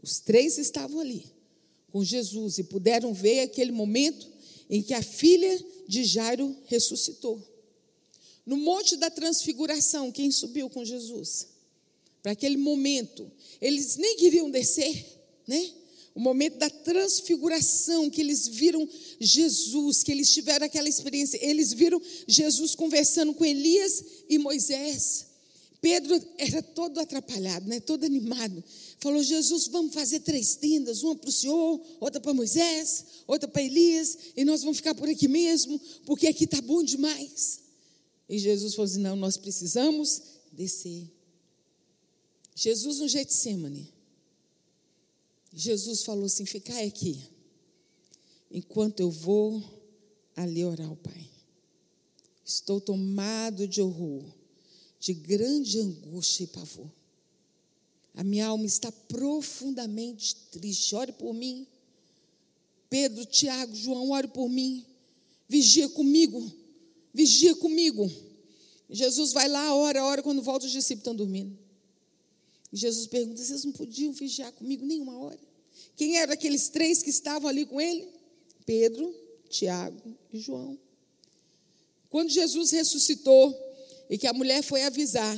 Os 0.01 0.19
três 0.19 0.57
estavam 0.57 0.99
ali 0.99 1.23
com 1.91 2.03
Jesus 2.03 2.57
e 2.57 2.63
puderam 2.63 3.13
ver 3.13 3.41
aquele 3.41 3.71
momento 3.71 4.27
em 4.71 4.81
que 4.81 4.91
a 4.95 5.03
filha 5.03 5.63
de 5.87 6.03
Jairo 6.03 6.57
ressuscitou. 6.65 7.39
No 8.43 8.57
Monte 8.57 8.97
da 8.97 9.11
Transfiguração, 9.11 10.11
quem 10.11 10.31
subiu 10.31 10.67
com 10.67 10.83
Jesus? 10.83 11.47
Para 12.23 12.31
aquele 12.31 12.57
momento, 12.57 13.31
eles 13.61 13.97
nem 13.97 14.17
queriam 14.17 14.49
descer, 14.49 15.05
né? 15.47 15.71
O 16.13 16.19
momento 16.19 16.57
da 16.57 16.69
transfiguração, 16.69 18.09
que 18.09 18.21
eles 18.21 18.47
viram 18.47 18.87
Jesus, 19.19 20.03
que 20.03 20.11
eles 20.11 20.33
tiveram 20.33 20.65
aquela 20.65 20.89
experiência, 20.89 21.39
eles 21.41 21.71
viram 21.73 22.01
Jesus 22.27 22.75
conversando 22.75 23.33
com 23.33 23.45
Elias 23.45 24.03
e 24.29 24.37
Moisés. 24.37 25.27
Pedro 25.79 26.21
era 26.37 26.61
todo 26.61 26.99
atrapalhado, 26.99 27.67
né? 27.67 27.79
todo 27.79 28.05
animado. 28.05 28.63
Falou: 28.99 29.23
Jesus, 29.23 29.67
vamos 29.67 29.93
fazer 29.93 30.19
três 30.19 30.55
tendas, 30.55 31.01
uma 31.01 31.15
para 31.15 31.29
o 31.29 31.33
Senhor, 31.33 31.81
outra 31.99 32.21
para 32.21 32.33
Moisés, 32.33 33.05
outra 33.25 33.49
para 33.49 33.63
Elias, 33.63 34.17
e 34.37 34.45
nós 34.45 34.61
vamos 34.61 34.77
ficar 34.77 34.93
por 34.93 35.09
aqui 35.09 35.27
mesmo, 35.27 35.81
porque 36.05 36.27
aqui 36.27 36.43
está 36.43 36.61
bom 36.61 36.83
demais. 36.83 37.61
E 38.29 38.37
Jesus 38.37 38.75
falou 38.75 38.91
assim: 38.91 39.01
não, 39.01 39.15
nós 39.15 39.37
precisamos 39.37 40.21
descer. 40.51 41.09
Jesus 42.55 42.99
no 42.99 43.07
Getsemane. 43.07 44.00
Jesus 45.53 46.03
falou 46.03 46.25
assim: 46.25 46.45
ficai 46.45 46.87
aqui, 46.87 47.19
enquanto 48.49 48.99
eu 48.99 49.09
vou 49.09 49.63
ali 50.35 50.63
orar 50.63 50.87
ao 50.87 50.95
Pai. 50.95 51.29
Estou 52.45 52.81
tomado 52.81 53.67
de 53.67 53.81
horror, 53.81 54.23
de 54.99 55.13
grande 55.13 55.79
angústia 55.79 56.43
e 56.43 56.47
pavor. 56.47 56.91
A 58.13 58.23
minha 58.23 58.47
alma 58.47 58.65
está 58.65 58.91
profundamente 58.91 60.35
triste. 60.51 60.95
Ore 60.95 61.13
por 61.13 61.33
mim. 61.33 61.65
Pedro, 62.89 63.25
Tiago, 63.25 63.73
João, 63.73 64.11
ore 64.11 64.27
por 64.27 64.49
mim. 64.49 64.85
Vigia 65.47 65.87
comigo. 65.89 66.51
Vigia 67.13 67.55
comigo. 67.55 68.11
Jesus 68.89 69.31
vai 69.31 69.47
lá, 69.47 69.73
ora, 69.73 70.03
ora, 70.03 70.21
quando 70.21 70.41
volta 70.41 70.65
os 70.65 70.71
discípulos 70.71 71.01
estão 71.01 71.15
dormindo. 71.15 71.57
E 72.71 72.77
Jesus 72.77 73.07
pergunta: 73.07 73.43
vocês 73.43 73.65
não 73.65 73.71
podiam 73.71 74.13
vigiar 74.13 74.51
comigo 74.53 74.85
nenhuma 74.85 75.17
hora? 75.17 75.39
Quem 75.95 76.17
eram 76.17 76.33
aqueles 76.33 76.69
três 76.69 77.03
que 77.03 77.09
estavam 77.09 77.49
ali 77.49 77.65
com 77.65 77.79
ele? 77.79 78.07
Pedro, 78.65 79.13
Tiago 79.49 80.15
e 80.31 80.39
João. 80.39 80.77
Quando 82.09 82.29
Jesus 82.29 82.71
ressuscitou 82.71 83.57
e 84.09 84.17
que 84.17 84.27
a 84.27 84.33
mulher 84.33 84.61
foi 84.63 84.83
avisar, 84.83 85.35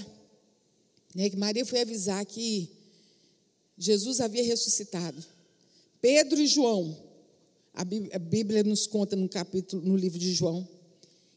né, 1.14 1.30
que 1.30 1.38
Maria 1.38 1.66
foi 1.66 1.82
avisar 1.82 2.26
que 2.26 2.70
Jesus 3.78 4.20
havia 4.20 4.44
ressuscitado, 4.44 5.24
Pedro 6.02 6.40
e 6.40 6.48
João, 6.48 6.98
a 7.74 7.84
Bíblia 8.20 8.64
nos 8.64 8.86
conta 8.86 9.16
no 9.16 9.30
capítulo, 9.30 9.84
no 9.84 9.96
livro 9.96 10.20
de 10.20 10.34
João, 10.34 10.68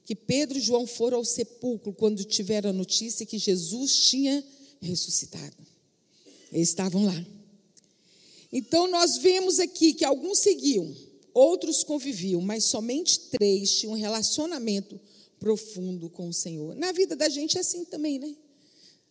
que 0.04 0.14
Pedro 0.14 0.58
e 0.58 0.60
João 0.60 0.86
foram 0.86 1.18
ao 1.18 1.24
sepulcro 1.24 1.92
quando 1.92 2.24
tiveram 2.24 2.70
a 2.70 2.72
notícia 2.72 3.26
que 3.26 3.38
Jesus 3.38 3.98
tinha 4.08 4.44
ressuscitado. 4.80 5.56
Eles 6.52 6.68
estavam 6.68 7.04
lá. 7.04 7.26
Então 8.52 8.88
nós 8.88 9.18
vemos 9.18 9.58
aqui 9.58 9.92
que 9.92 10.04
alguns 10.04 10.38
seguiam, 10.38 10.94
outros 11.34 11.84
conviviam, 11.84 12.40
mas 12.40 12.64
somente 12.64 13.20
três 13.30 13.78
tinham 13.78 13.92
um 13.92 13.96
relacionamento 13.96 14.98
profundo 15.38 16.08
com 16.08 16.28
o 16.28 16.32
Senhor. 16.32 16.74
Na 16.74 16.92
vida 16.92 17.14
da 17.14 17.28
gente 17.28 17.58
é 17.58 17.60
assim 17.60 17.84
também, 17.84 18.18
né? 18.18 18.34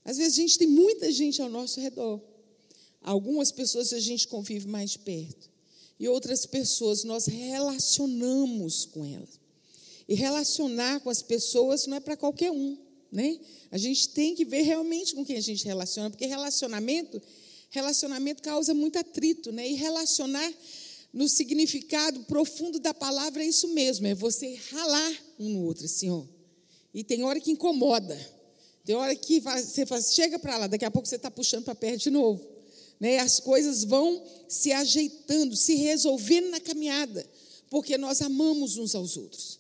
Às 0.03 0.17
vezes 0.17 0.33
a 0.33 0.41
gente 0.41 0.57
tem 0.57 0.67
muita 0.67 1.11
gente 1.11 1.41
ao 1.41 1.49
nosso 1.49 1.79
redor. 1.79 2.21
Algumas 3.01 3.51
pessoas 3.51 3.93
a 3.93 3.99
gente 3.99 4.27
convive 4.27 4.67
mais 4.67 4.91
de 4.91 4.99
perto. 4.99 5.49
E 5.99 6.07
outras 6.07 6.45
pessoas 6.45 7.03
nós 7.03 7.25
relacionamos 7.25 8.85
com 8.85 9.05
elas. 9.05 9.39
E 10.07 10.13
relacionar 10.13 10.99
com 10.99 11.09
as 11.09 11.21
pessoas 11.21 11.87
não 11.87 11.97
é 11.97 11.99
para 11.99 12.17
qualquer 12.17 12.51
um, 12.51 12.77
né? 13.15 13.39
A 13.71 13.77
gente 13.77 14.09
tem 14.09 14.35
que 14.35 14.45
ver 14.45 14.61
realmente 14.61 15.15
com 15.15 15.25
quem 15.25 15.37
a 15.37 15.41
gente 15.41 15.65
relaciona, 15.65 16.09
porque 16.09 16.25
relacionamento, 16.25 17.21
relacionamento 17.69 18.43
causa 18.43 18.73
muito 18.73 18.99
atrito, 18.99 19.51
né? 19.51 19.67
E 19.67 19.73
relacionar 19.73 20.53
no 21.13 21.29
significado 21.29 22.19
profundo 22.25 22.77
da 22.79 22.93
palavra 22.93 23.41
é 23.41 23.47
isso 23.47 23.69
mesmo, 23.69 24.05
é 24.05 24.13
você 24.13 24.59
ralar 24.71 25.13
um 25.39 25.49
no 25.49 25.63
outro, 25.63 25.85
assim. 25.85 26.27
E 26.93 27.03
tem 27.03 27.23
hora 27.23 27.39
que 27.39 27.51
incomoda. 27.51 28.35
Tem 28.83 28.95
hora 28.95 29.15
que 29.15 29.39
você 29.39 29.85
faz, 29.85 30.13
chega 30.13 30.37
para 30.37 30.57
lá, 30.57 30.67
daqui 30.67 30.85
a 30.85 30.91
pouco 30.91 31.07
você 31.07 31.15
está 31.15 31.31
puxando 31.31 31.63
para 31.63 31.73
perto 31.73 32.03
de 32.03 32.09
novo. 32.11 32.45
Né? 32.99 33.17
As 33.19 33.39
coisas 33.39 33.83
vão 33.83 34.23
se 34.47 34.71
ajeitando, 34.71 35.55
se 35.55 35.75
resolvendo 35.75 36.49
na 36.49 36.59
caminhada, 36.59 37.27
porque 37.69 37.97
nós 37.97 38.21
amamos 38.21 38.77
uns 38.77 38.93
aos 38.93 39.17
outros. 39.17 39.59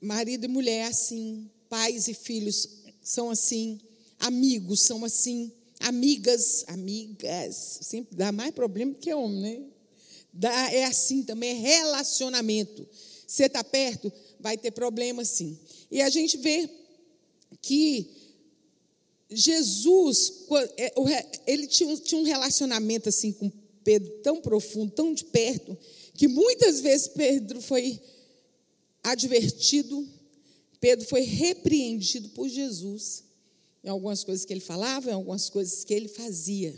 Marido 0.00 0.44
e 0.44 0.48
mulher 0.48 0.86
assim, 0.86 1.50
pais 1.72 2.06
e 2.06 2.12
filhos 2.12 2.68
são 3.02 3.30
assim, 3.30 3.80
amigos 4.18 4.82
são 4.82 5.06
assim, 5.06 5.50
amigas, 5.80 6.66
amigas, 6.68 7.78
sempre 7.80 8.14
dá 8.14 8.30
mais 8.30 8.50
problema 8.50 8.92
que 8.92 9.14
homem, 9.14 9.40
né? 9.40 9.66
Dá, 10.30 10.70
é 10.70 10.84
assim 10.84 11.22
também, 11.22 11.48
é 11.48 11.54
relacionamento. 11.54 12.86
Você 13.26 13.44
está 13.44 13.64
perto, 13.64 14.12
vai 14.38 14.58
ter 14.58 14.70
problema 14.72 15.24
sim. 15.24 15.58
E 15.90 16.02
a 16.02 16.10
gente 16.10 16.36
vê 16.36 16.68
que 17.62 18.06
Jesus, 19.30 20.44
é, 20.76 20.92
ele 21.46 21.66
tinha, 21.66 21.96
tinha 21.96 22.20
um 22.20 22.24
relacionamento 22.24 23.08
assim 23.08 23.32
com 23.32 23.50
Pedro 23.82 24.10
tão 24.22 24.42
profundo, 24.42 24.92
tão 24.92 25.14
de 25.14 25.24
perto, 25.24 25.74
que 26.12 26.28
muitas 26.28 26.80
vezes 26.80 27.08
Pedro 27.08 27.62
foi 27.62 27.98
advertido, 29.02 30.06
Pedro 30.82 31.06
foi 31.06 31.20
repreendido 31.20 32.30
por 32.30 32.48
Jesus 32.48 33.22
em 33.84 33.88
algumas 33.88 34.24
coisas 34.24 34.44
que 34.44 34.52
ele 34.52 34.60
falava, 34.60 35.10
em 35.10 35.14
algumas 35.14 35.48
coisas 35.48 35.84
que 35.84 35.94
ele 35.94 36.08
fazia. 36.08 36.74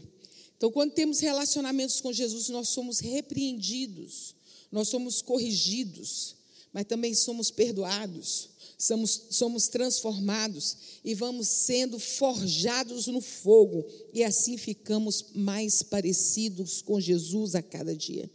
Então, 0.58 0.70
quando 0.70 0.92
temos 0.92 1.20
relacionamentos 1.20 2.02
com 2.02 2.12
Jesus, 2.12 2.50
nós 2.50 2.68
somos 2.68 2.98
repreendidos, 2.98 4.34
nós 4.70 4.88
somos 4.88 5.22
corrigidos, 5.22 6.36
mas 6.70 6.84
também 6.84 7.14
somos 7.14 7.50
perdoados, 7.50 8.50
somos, 8.76 9.22
somos 9.30 9.68
transformados 9.68 10.76
e 11.02 11.14
vamos 11.14 11.48
sendo 11.48 11.98
forjados 11.98 13.06
no 13.06 13.22
fogo, 13.22 13.86
e 14.12 14.22
assim 14.22 14.58
ficamos 14.58 15.28
mais 15.34 15.82
parecidos 15.82 16.82
com 16.82 17.00
Jesus 17.00 17.54
a 17.54 17.62
cada 17.62 17.96
dia. 17.96 18.30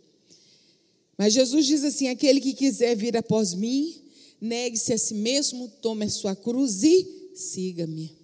Mas 1.16 1.34
Jesus 1.34 1.68
diz 1.68 1.84
assim: 1.84 2.08
aquele 2.08 2.42
que 2.42 2.54
quiser 2.54 2.96
vir 2.96 3.16
após 3.16 3.54
mim, 3.54 4.09
negue-se 4.42 4.94
a 4.94 4.98
si 4.98 5.14
mesmo, 5.14 5.68
tome 5.82 6.06
a 6.06 6.10
sua 6.10 6.36
cruz 6.36 6.84
e 6.84 7.32
siga-me. 7.36 8.18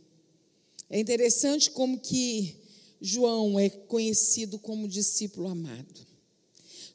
É 0.90 1.00
interessante 1.00 1.72
como 1.72 2.00
que 2.00 2.56
João 3.02 3.60
é 3.60 3.70
conhecido 3.70 4.58
como 4.58 4.88
discípulo 4.88 5.48
amado. 5.48 6.06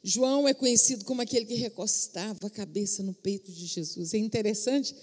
João 0.03 0.47
é 0.47 0.53
conhecido 0.53 1.05
como 1.05 1.21
aquele 1.21 1.45
que 1.45 1.53
recostava 1.53 2.47
a 2.47 2.49
cabeça 2.49 3.03
no 3.03 3.13
peito 3.13 3.51
de 3.51 3.65
Jesus. 3.65 4.13
É 4.13 4.17
interessante, 4.17 4.95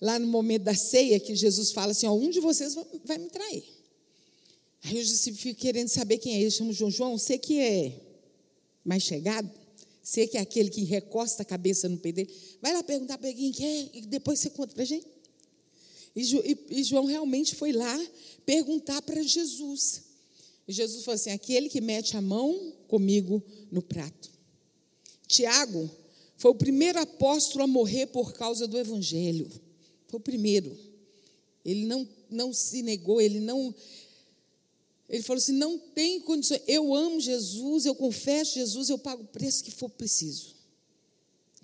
lá 0.00 0.18
no 0.18 0.26
momento 0.26 0.62
da 0.62 0.74
ceia, 0.74 1.18
que 1.18 1.34
Jesus 1.34 1.72
fala 1.72 1.90
assim: 1.90 2.06
ó, 2.06 2.14
um 2.14 2.30
de 2.30 2.40
vocês 2.40 2.74
vai 3.04 3.18
me 3.18 3.28
trair. 3.28 3.64
Aí 4.84 4.98
os 4.98 5.08
discípulos 5.08 5.42
ficam 5.42 5.60
querendo 5.60 5.88
saber 5.88 6.18
quem 6.18 6.34
é 6.34 6.40
ele. 6.40 6.50
Chama 6.50 6.72
João. 6.72 6.90
João, 6.90 7.18
você 7.18 7.38
que 7.38 7.58
é 7.58 8.00
mais 8.84 9.02
chegado, 9.02 9.50
você 10.04 10.26
que 10.26 10.36
é 10.36 10.40
aquele 10.40 10.68
que 10.68 10.84
recosta 10.84 11.42
a 11.42 11.46
cabeça 11.46 11.88
no 11.88 11.96
peito 11.96 12.16
dele, 12.16 12.30
vai 12.60 12.74
lá 12.74 12.82
perguntar 12.82 13.16
para 13.16 13.32
quem 13.32 13.50
que 13.50 13.64
é 13.64 13.88
e 13.94 14.02
depois 14.02 14.38
você 14.38 14.50
conta 14.50 14.74
para 14.74 14.82
a 14.82 14.86
gente. 14.86 15.06
E, 16.14 16.84
João 16.84 17.06
realmente 17.06 17.54
foi 17.54 17.72
lá 17.72 18.06
perguntar 18.44 19.00
para 19.00 19.22
Jesus. 19.22 20.02
E 20.68 20.72
Jesus 20.74 21.04
falou 21.04 21.16
assim: 21.16 21.30
aquele 21.30 21.70
que 21.70 21.80
mete 21.80 22.18
a 22.18 22.20
mão 22.20 22.74
comigo 22.86 23.42
no 23.70 23.80
prato. 23.80 24.30
Tiago 25.26 25.90
foi 26.36 26.50
o 26.50 26.54
primeiro 26.54 27.00
apóstolo 27.00 27.64
a 27.64 27.66
morrer 27.66 28.06
por 28.08 28.34
causa 28.34 28.68
do 28.68 28.78
evangelho. 28.78 29.50
Foi 30.06 30.20
o 30.20 30.22
primeiro. 30.22 30.76
Ele 31.64 31.86
não, 31.86 32.06
não 32.28 32.52
se 32.52 32.82
negou, 32.82 33.22
ele 33.22 33.40
não. 33.40 33.74
Ele 35.08 35.22
falou 35.22 35.38
assim: 35.38 35.52
não 35.52 35.78
tem 35.78 36.20
condições. 36.20 36.62
Eu 36.66 36.94
amo 36.94 37.20
Jesus, 37.20 37.86
eu 37.86 37.94
confesso 37.94 38.54
Jesus, 38.54 38.88
eu 38.88 38.98
pago 38.98 39.22
o 39.22 39.26
preço 39.26 39.62
que 39.64 39.70
for 39.70 39.90
preciso. 39.90 40.54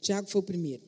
Tiago 0.01 0.29
foi 0.29 0.41
o 0.41 0.45
primeiro. 0.45 0.83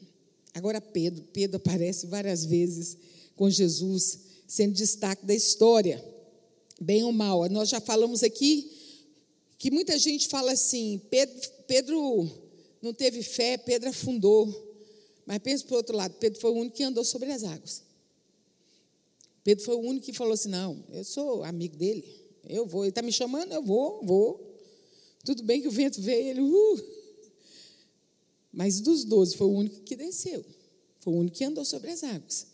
Agora 0.54 0.80
Pedro. 0.80 1.24
Pedro 1.32 1.56
aparece 1.56 2.06
várias 2.06 2.44
vezes 2.44 2.96
com 3.34 3.48
Jesus, 3.48 4.18
sendo 4.46 4.74
destaque 4.74 5.24
da 5.24 5.34
história 5.34 6.04
bem 6.80 7.04
ou 7.04 7.12
mal. 7.12 7.48
Nós 7.48 7.68
já 7.68 7.80
falamos 7.80 8.22
aqui 8.22 8.70
que 9.58 9.70
muita 9.70 9.98
gente 9.98 10.28
fala 10.28 10.52
assim: 10.52 11.00
Pedro, 11.10 11.50
Pedro 11.66 12.30
não 12.82 12.92
teve 12.92 13.22
fé, 13.22 13.56
Pedro 13.56 13.88
afundou. 13.88 14.70
Mas 15.24 15.38
pensa 15.38 15.64
para 15.64 15.74
o 15.74 15.76
outro 15.76 15.96
lado: 15.96 16.14
Pedro 16.18 16.40
foi 16.40 16.50
o 16.50 16.54
único 16.54 16.76
que 16.76 16.82
andou 16.82 17.04
sobre 17.04 17.30
as 17.30 17.44
águas. 17.44 17.82
Pedro 19.44 19.64
foi 19.64 19.74
o 19.74 19.80
único 19.80 20.06
que 20.06 20.12
falou 20.12 20.34
assim: 20.34 20.48
Não, 20.48 20.84
eu 20.90 21.04
sou 21.04 21.44
amigo 21.44 21.76
dele, 21.76 22.21
eu 22.52 22.66
vou. 22.66 22.82
Ele 22.84 22.90
está 22.90 23.02
me 23.02 23.12
chamando, 23.12 23.52
eu 23.52 23.62
vou, 23.62 24.04
vou. 24.04 24.52
Tudo 25.24 25.42
bem 25.42 25.60
que 25.60 25.68
o 25.68 25.70
vento 25.70 26.00
veio, 26.00 26.28
ele. 26.28 26.40
Uh. 26.40 26.84
Mas 28.52 28.80
dos 28.80 29.04
doze 29.04 29.36
foi 29.36 29.46
o 29.46 29.52
único 29.52 29.80
que 29.80 29.96
desceu, 29.96 30.44
foi 31.00 31.12
o 31.14 31.16
único 31.16 31.36
que 31.36 31.44
andou 31.44 31.64
sobre 31.64 31.90
as 31.90 32.04
águas. 32.04 32.46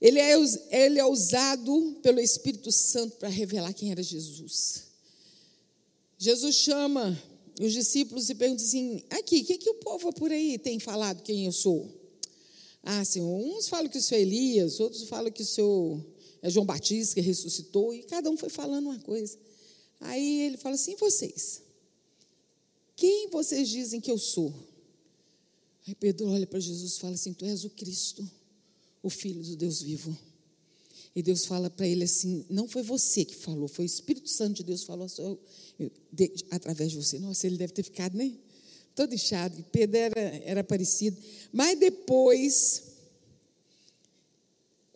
Ele 0.00 0.18
é, 0.18 0.32
ele 0.70 0.98
é 0.98 1.04
usado 1.04 1.98
pelo 2.02 2.20
Espírito 2.20 2.70
Santo 2.70 3.16
para 3.16 3.28
revelar 3.28 3.72
quem 3.74 3.90
era 3.90 4.02
Jesus. 4.02 4.84
Jesus 6.16 6.54
chama 6.54 7.20
os 7.60 7.72
discípulos 7.72 8.30
e 8.30 8.34
pergunta 8.34 8.62
assim: 8.62 9.02
aqui, 9.10 9.40
o 9.40 9.44
que, 9.44 9.58
que 9.58 9.70
o 9.70 9.74
povo 9.74 10.12
por 10.12 10.30
aí 10.30 10.56
tem 10.56 10.78
falado 10.78 11.22
quem 11.22 11.46
eu 11.46 11.52
sou? 11.52 11.92
Ah, 12.82 13.04
Senhor, 13.04 13.28
uns 13.28 13.68
falam 13.68 13.88
que 13.88 13.98
o 13.98 14.02
Senhor 14.02 14.20
é 14.20 14.22
Elias, 14.22 14.80
outros 14.80 15.08
falam 15.08 15.30
que 15.30 15.42
o 15.42 15.46
Senhor 15.46 16.02
é 16.42 16.50
João 16.50 16.66
Batista 16.66 17.14
que 17.14 17.20
ressuscitou, 17.20 17.94
e 17.94 18.02
cada 18.02 18.30
um 18.30 18.36
foi 18.36 18.48
falando 18.48 18.86
uma 18.86 18.98
coisa. 19.00 19.38
Aí 20.00 20.42
ele 20.42 20.56
fala 20.56 20.74
assim: 20.74 20.96
vocês? 20.96 21.62
Quem 22.96 23.28
vocês 23.30 23.68
dizem 23.68 24.00
que 24.00 24.10
eu 24.10 24.18
sou? 24.18 24.52
Aí 25.86 25.94
Pedro 25.94 26.28
olha 26.28 26.46
para 26.46 26.60
Jesus 26.60 26.96
e 26.96 27.00
fala 27.00 27.14
assim: 27.14 27.32
Tu 27.32 27.44
és 27.44 27.64
o 27.64 27.70
Cristo 27.70 28.28
o 29.02 29.10
Filho 29.10 29.42
do 29.42 29.56
Deus 29.56 29.82
vivo. 29.82 30.16
E 31.14 31.22
Deus 31.22 31.46
fala 31.46 31.68
para 31.70 31.86
ele 31.86 32.04
assim: 32.04 32.44
não 32.48 32.68
foi 32.68 32.82
você 32.82 33.24
que 33.24 33.34
falou, 33.34 33.66
foi 33.68 33.84
o 33.84 33.86
Espírito 33.86 34.28
Santo 34.28 34.58
de 34.58 34.64
Deus 34.64 34.80
que 34.80 34.86
falou 34.86 35.06
de, 36.12 36.32
através 36.50 36.90
de 36.90 36.96
você. 36.96 37.18
Nossa, 37.18 37.46
ele 37.46 37.56
deve 37.56 37.72
ter 37.72 37.82
ficado, 37.82 38.16
né? 38.16 38.32
Todo 38.94 39.14
inchado. 39.14 39.64
Pedro 39.72 39.96
era, 39.96 40.20
era 40.20 40.64
parecido. 40.64 41.16
Mas 41.52 41.78
depois, 41.78 42.82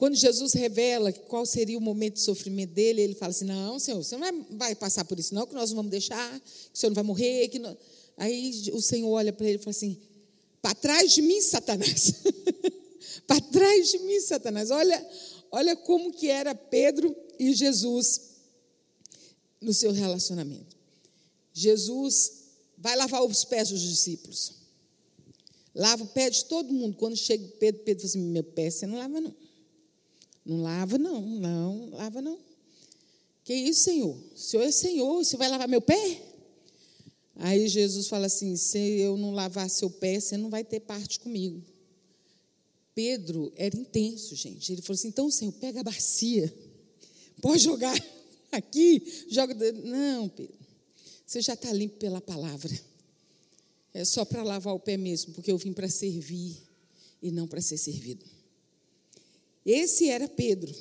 quando 0.03 0.17
Jesus 0.17 0.53
revela 0.55 1.13
qual 1.13 1.47
seria 1.47 1.79
o 1.79 1.81
momento 1.81 2.15
de 2.15 2.23
sofrimento 2.23 2.73
dele, 2.73 3.03
ele 3.03 3.15
fala 3.15 3.31
assim: 3.31 3.45
Não, 3.45 3.79
Senhor, 3.79 4.03
você 4.03 4.17
não 4.17 4.45
vai 4.51 4.75
passar 4.75 5.05
por 5.05 5.17
isso, 5.17 5.33
não, 5.33 5.47
que 5.47 5.55
nós 5.55 5.71
não 5.71 5.77
vamos 5.77 5.93
deixar, 5.93 6.41
que 6.41 6.75
o 6.75 6.77
Senhor 6.77 6.91
não 6.91 6.97
vai 6.97 7.05
morrer. 7.05 7.47
Que 7.47 7.61
não... 7.61 7.79
Aí 8.17 8.69
o 8.73 8.83
Senhor 8.83 9.09
olha 9.09 9.33
para 9.33 9.47
ele 9.47 9.59
e 9.59 9.61
fala 9.61 9.71
assim: 9.71 9.97
Para 10.61 10.75
trás 10.75 11.13
de 11.13 11.23
mim, 11.23 11.41
Satanás. 11.41 12.15
para 13.29 13.41
trás 13.43 13.93
de 13.93 14.01
mim, 14.01 14.21
Satanás. 14.21 14.73
Olha, 14.73 15.09
olha 15.53 15.77
como 15.77 16.13
que 16.13 16.29
era 16.29 16.53
Pedro 16.53 17.15
e 17.39 17.55
Jesus 17.55 18.23
no 19.61 19.73
seu 19.73 19.93
relacionamento. 19.93 20.77
Jesus 21.55 22.49
vai 22.77 22.97
lavar 22.97 23.23
os 23.25 23.45
pés 23.45 23.69
dos 23.69 23.81
discípulos. 23.81 24.55
Lava 25.73 26.03
o 26.03 26.09
pé 26.09 26.29
de 26.29 26.45
todo 26.47 26.73
mundo. 26.73 26.97
Quando 26.97 27.15
chega 27.15 27.47
Pedro, 27.61 27.83
Pedro 27.83 28.01
fala 28.01 28.11
assim: 28.11 28.33
Meu 28.33 28.43
pé 28.43 28.69
você 28.69 28.85
não 28.85 28.99
lava, 28.99 29.21
não. 29.21 29.52
Não 30.45 30.63
lava, 30.63 30.99
não, 30.99 31.21
não, 31.21 31.91
lava, 31.91 32.21
não. 32.21 32.39
Que 33.45 33.55
isso, 33.55 33.85
Senhor? 33.85 34.17
O 34.35 34.39
Senhor 34.39 34.63
é 34.63 34.71
Senhor, 34.71 35.25
você 35.25 35.37
vai 35.37 35.49
lavar 35.49 35.69
meu 35.69 35.81
pé? 35.81 36.23
Aí 37.37 37.67
Jesus 37.69 38.07
fala 38.09 38.27
assim: 38.27 38.57
se 38.57 38.79
eu 38.79 39.17
não 39.17 39.33
lavar 39.33 39.69
seu 39.69 39.91
pé, 39.91 40.21
você 40.21 40.37
não 40.37 40.51
vai 40.51 40.65
ter 40.65 40.81
parte 40.81 41.19
comigo. 41.21 41.63
Pedro 42.95 43.53
era 43.57 43.77
intenso, 43.77 44.37
gente. 44.37 44.73
Ele 44.73 44.83
falou 44.83 44.95
assim: 44.95 45.09
então, 45.09 45.31
Senhor, 45.31 45.53
pega 45.53 45.81
a 45.81 45.85
bacia, 45.85 46.53
pode 47.41 47.63
jogar 47.63 47.99
aqui, 48.53 49.03
joga. 49.29 49.55
Não, 49.73 50.29
Pedro, 50.29 50.55
você 51.27 51.41
já 51.41 51.55
está 51.55 51.73
limpo 51.73 51.97
pela 51.97 52.21
palavra. 52.21 52.71
É 53.95 54.05
só 54.05 54.25
para 54.25 54.43
lavar 54.43 54.75
o 54.75 54.81
pé 54.81 54.97
mesmo, 54.97 55.35
porque 55.35 55.53
eu 55.53 55.59
vim 55.59 55.73
para 55.73 55.89
servir 55.89 56.63
e 57.21 57.31
não 57.31 57.47
para 57.47 57.61
ser 57.61 57.77
servido. 57.77 58.25
Esse 59.65 60.09
era 60.09 60.29
Pedro. 60.29 60.75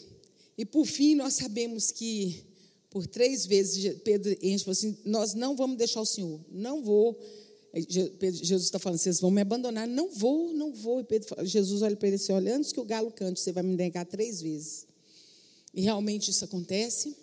E 0.57 0.65
por 0.65 0.85
fim, 0.85 1.15
nós 1.15 1.33
sabemos 1.35 1.91
que 1.91 2.43
por 2.89 3.07
três 3.07 3.45
vezes 3.45 3.95
Pedro 4.03 4.35
enche 4.41 4.69
assim: 4.69 4.97
Nós 5.05 5.33
não 5.33 5.55
vamos 5.55 5.77
deixar 5.77 6.01
o 6.01 6.05
Senhor, 6.05 6.39
não 6.51 6.83
vou. 6.83 7.19
Jesus 7.73 8.63
está 8.63 8.77
falando, 8.77 8.99
vocês 8.99 9.21
vão 9.21 9.31
me 9.31 9.39
abandonar. 9.39 9.87
Não 9.87 10.09
vou, 10.09 10.51
não 10.53 10.73
vou. 10.73 10.99
E 10.99 11.03
Pedro, 11.05 11.45
Jesus 11.45 11.81
olha 11.81 11.95
para 11.95 12.09
ele 12.09 12.17
assim: 12.17 12.33
olha, 12.33 12.55
antes 12.55 12.73
que 12.73 12.79
o 12.79 12.85
galo 12.85 13.09
cante, 13.11 13.39
você 13.39 13.51
vai 13.51 13.63
me 13.63 13.75
negar 13.75 14.05
três 14.05 14.41
vezes. 14.41 14.85
E 15.73 15.81
realmente 15.81 16.29
isso 16.29 16.43
acontece. 16.43 17.15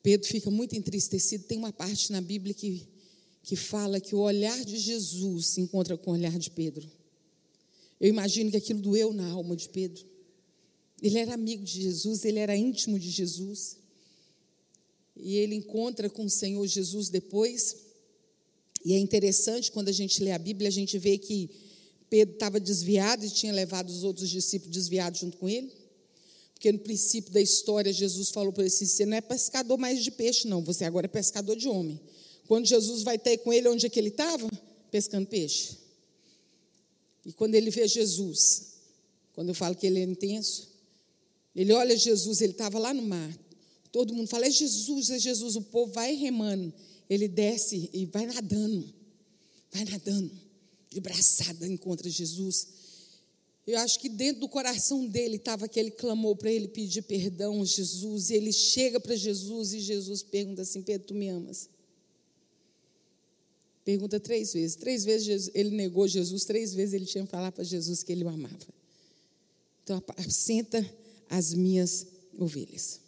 Pedro 0.00 0.28
fica 0.28 0.48
muito 0.48 0.76
entristecido. 0.76 1.44
Tem 1.44 1.58
uma 1.58 1.72
parte 1.72 2.12
na 2.12 2.20
Bíblia 2.20 2.54
que, 2.54 2.86
que 3.42 3.56
fala 3.56 3.98
que 3.98 4.14
o 4.14 4.20
olhar 4.20 4.64
de 4.64 4.78
Jesus 4.78 5.46
se 5.48 5.60
encontra 5.60 5.96
com 5.96 6.12
o 6.12 6.14
olhar 6.14 6.38
de 6.38 6.50
Pedro. 6.50 6.88
Eu 8.00 8.08
imagino 8.08 8.50
que 8.50 8.56
aquilo 8.56 8.80
doeu 8.80 9.12
na 9.12 9.30
alma 9.30 9.56
de 9.56 9.68
Pedro. 9.68 10.04
Ele 11.02 11.18
era 11.18 11.34
amigo 11.34 11.64
de 11.64 11.82
Jesus, 11.82 12.24
ele 12.24 12.38
era 12.38 12.56
íntimo 12.56 12.98
de 12.98 13.10
Jesus. 13.10 13.76
E 15.16 15.36
ele 15.36 15.54
encontra 15.54 16.10
com 16.10 16.24
o 16.24 16.30
Senhor 16.30 16.66
Jesus 16.66 17.08
depois. 17.08 17.76
E 18.84 18.92
é 18.92 18.98
interessante 18.98 19.72
quando 19.72 19.88
a 19.88 19.92
gente 19.92 20.22
lê 20.22 20.32
a 20.32 20.38
Bíblia, 20.38 20.68
a 20.68 20.72
gente 20.72 20.98
vê 20.98 21.18
que 21.18 21.50
Pedro 22.08 22.34
estava 22.34 22.60
desviado 22.60 23.24
e 23.24 23.30
tinha 23.30 23.52
levado 23.52 23.88
os 23.88 24.04
outros 24.04 24.28
discípulos 24.28 24.74
desviados 24.74 25.20
junto 25.20 25.36
com 25.38 25.48
ele. 25.48 25.72
Porque 26.54 26.72
no 26.72 26.78
princípio 26.78 27.32
da 27.32 27.40
história, 27.40 27.92
Jesus 27.92 28.30
falou 28.30 28.52
para 28.52 28.62
ele 28.62 28.72
assim: 28.72 28.86
você 28.86 29.04
não 29.04 29.16
é 29.16 29.20
pescador 29.20 29.76
mais 29.76 30.02
de 30.02 30.10
peixe, 30.10 30.48
não, 30.48 30.62
você 30.62 30.84
agora 30.84 31.06
é 31.06 31.08
pescador 31.08 31.56
de 31.56 31.68
homem. 31.68 32.00
Quando 32.46 32.66
Jesus 32.66 33.02
vai 33.02 33.18
ter 33.18 33.38
com 33.38 33.52
ele, 33.52 33.68
onde 33.68 33.86
é 33.86 33.88
que 33.88 33.98
ele 33.98 34.08
estava? 34.08 34.48
Pescando 34.90 35.26
peixe. 35.26 35.76
E 37.26 37.32
quando 37.32 37.56
ele 37.56 37.70
vê 37.70 37.88
Jesus, 37.88 38.74
quando 39.34 39.48
eu 39.48 39.54
falo 39.54 39.74
que 39.74 39.84
ele 39.84 39.98
é 39.98 40.04
intenso, 40.04 40.68
ele 41.56 41.72
olha 41.72 41.96
Jesus, 41.96 42.40
ele 42.40 42.52
estava 42.52 42.78
lá 42.78 42.94
no 42.94 43.02
mar. 43.02 43.36
Todo 43.90 44.14
mundo 44.14 44.28
fala: 44.28 44.46
é 44.46 44.50
Jesus, 44.50 45.10
é 45.10 45.18
Jesus. 45.18 45.56
O 45.56 45.62
povo 45.62 45.92
vai 45.92 46.14
remando. 46.14 46.72
Ele 47.10 47.26
desce 47.26 47.90
e 47.92 48.06
vai 48.06 48.26
nadando. 48.26 48.94
Vai 49.72 49.84
nadando. 49.84 50.30
De 50.88 51.00
braçada 51.00 51.66
encontra 51.66 52.08
Jesus. 52.08 52.68
Eu 53.66 53.80
acho 53.80 53.98
que 53.98 54.08
dentro 54.08 54.42
do 54.42 54.48
coração 54.48 55.04
dele 55.04 55.36
estava 55.36 55.64
aquele 55.64 55.90
clamor 55.90 56.36
para 56.36 56.52
ele 56.52 56.68
pedir 56.68 57.02
perdão 57.02 57.60
a 57.60 57.64
Jesus. 57.64 58.30
E 58.30 58.34
ele 58.34 58.52
chega 58.52 59.00
para 59.00 59.16
Jesus 59.16 59.72
e 59.72 59.80
Jesus 59.80 60.22
pergunta 60.22 60.62
assim: 60.62 60.80
Pedro, 60.80 61.08
tu 61.08 61.14
me 61.14 61.28
amas? 61.28 61.68
Pergunta 63.86 64.18
três 64.18 64.52
vezes. 64.52 64.74
Três 64.74 65.04
vezes 65.04 65.48
ele 65.54 65.70
negou 65.70 66.08
Jesus, 66.08 66.44
três 66.44 66.74
vezes 66.74 66.92
ele 66.92 67.06
tinha 67.06 67.24
que 67.24 67.30
falar 67.30 67.52
para 67.52 67.62
Jesus 67.62 68.02
que 68.02 68.10
ele 68.10 68.24
o 68.24 68.28
amava. 68.28 68.66
Então, 69.84 69.98
apacenta 69.98 70.84
as 71.30 71.54
minhas 71.54 72.04
ovelhas. 72.36 73.00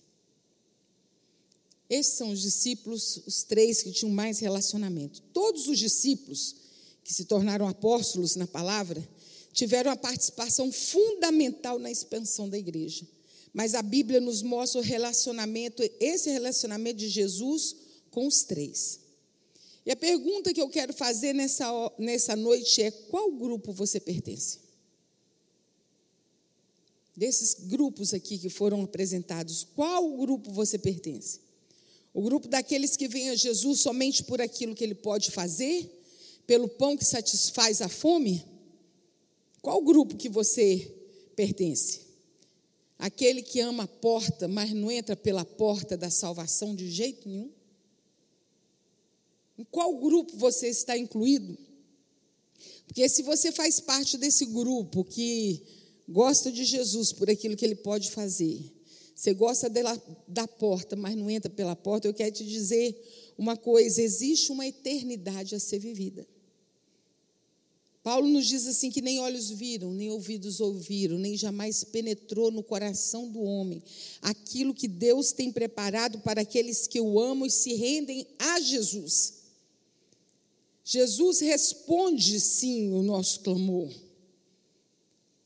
Esses 1.90 2.12
são 2.12 2.30
os 2.30 2.40
discípulos, 2.40 3.20
os 3.26 3.42
três 3.42 3.82
que 3.82 3.90
tinham 3.90 4.14
mais 4.14 4.38
relacionamento. 4.38 5.20
Todos 5.32 5.66
os 5.66 5.76
discípulos 5.80 6.54
que 7.02 7.12
se 7.12 7.24
tornaram 7.24 7.66
apóstolos 7.66 8.36
na 8.36 8.46
palavra 8.46 9.06
tiveram 9.52 9.90
a 9.90 9.96
participação 9.96 10.70
fundamental 10.70 11.80
na 11.80 11.90
expansão 11.90 12.48
da 12.48 12.56
igreja. 12.56 13.04
Mas 13.52 13.74
a 13.74 13.82
Bíblia 13.82 14.20
nos 14.20 14.42
mostra 14.42 14.80
o 14.80 14.84
relacionamento, 14.84 15.82
esse 15.98 16.30
relacionamento 16.30 16.98
de 16.98 17.08
Jesus 17.08 17.74
com 18.12 18.28
os 18.28 18.44
três. 18.44 19.07
E 19.88 19.90
a 19.90 19.96
pergunta 19.96 20.52
que 20.52 20.60
eu 20.60 20.68
quero 20.68 20.92
fazer 20.92 21.32
nessa, 21.32 21.66
nessa 21.98 22.36
noite 22.36 22.82
é: 22.82 22.90
qual 22.90 23.32
grupo 23.32 23.72
você 23.72 23.98
pertence? 23.98 24.58
Desses 27.16 27.54
grupos 27.54 28.12
aqui 28.12 28.36
que 28.36 28.50
foram 28.50 28.82
apresentados, 28.82 29.66
qual 29.74 30.14
grupo 30.14 30.52
você 30.52 30.76
pertence? 30.76 31.40
O 32.12 32.20
grupo 32.20 32.48
daqueles 32.48 32.98
que 32.98 33.08
vêm 33.08 33.30
a 33.30 33.34
Jesus 33.34 33.80
somente 33.80 34.24
por 34.24 34.42
aquilo 34.42 34.74
que 34.74 34.84
ele 34.84 34.94
pode 34.94 35.30
fazer? 35.30 35.90
Pelo 36.46 36.68
pão 36.68 36.94
que 36.94 37.04
satisfaz 37.04 37.80
a 37.80 37.88
fome? 37.88 38.44
Qual 39.62 39.80
grupo 39.80 40.18
que 40.18 40.28
você 40.28 40.94
pertence? 41.34 42.02
Aquele 42.98 43.40
que 43.40 43.58
ama 43.60 43.84
a 43.84 43.88
porta, 43.88 44.46
mas 44.46 44.70
não 44.70 44.90
entra 44.90 45.16
pela 45.16 45.46
porta 45.46 45.96
da 45.96 46.10
salvação 46.10 46.74
de 46.74 46.90
jeito 46.90 47.26
nenhum? 47.26 47.57
Em 49.58 49.64
qual 49.64 49.98
grupo 49.98 50.36
você 50.36 50.68
está 50.68 50.96
incluído? 50.96 51.58
Porque 52.86 53.08
se 53.08 53.22
você 53.22 53.50
faz 53.50 53.80
parte 53.80 54.16
desse 54.16 54.46
grupo 54.46 55.04
que 55.04 55.62
gosta 56.08 56.50
de 56.50 56.64
Jesus 56.64 57.12
por 57.12 57.28
aquilo 57.28 57.56
que 57.56 57.64
ele 57.64 57.74
pode 57.74 58.10
fazer, 58.12 58.72
você 59.14 59.34
gosta 59.34 59.68
dela, 59.68 60.00
da 60.28 60.46
porta, 60.46 60.94
mas 60.94 61.16
não 61.16 61.28
entra 61.28 61.50
pela 61.50 61.74
porta, 61.74 62.06
eu 62.06 62.14
quero 62.14 62.30
te 62.30 62.46
dizer 62.46 62.96
uma 63.36 63.56
coisa: 63.56 64.00
existe 64.00 64.52
uma 64.52 64.66
eternidade 64.66 65.56
a 65.56 65.58
ser 65.58 65.80
vivida. 65.80 66.26
Paulo 68.00 68.28
nos 68.28 68.46
diz 68.46 68.66
assim: 68.66 68.90
que 68.90 69.02
nem 69.02 69.18
olhos 69.18 69.50
viram, 69.50 69.92
nem 69.92 70.08
ouvidos 70.08 70.60
ouviram, 70.60 71.18
nem 71.18 71.36
jamais 71.36 71.82
penetrou 71.82 72.50
no 72.50 72.62
coração 72.62 73.28
do 73.28 73.42
homem 73.42 73.82
aquilo 74.22 74.72
que 74.72 74.88
Deus 74.88 75.32
tem 75.32 75.50
preparado 75.50 76.20
para 76.20 76.42
aqueles 76.42 76.86
que 76.86 77.00
o 77.00 77.20
amam 77.20 77.44
e 77.44 77.50
se 77.50 77.74
rendem 77.74 78.26
a 78.38 78.60
Jesus. 78.60 79.37
Jesus 80.90 81.40
responde 81.40 82.40
sim 82.40 82.94
o 82.94 83.02
nosso 83.02 83.40
clamor. 83.40 83.92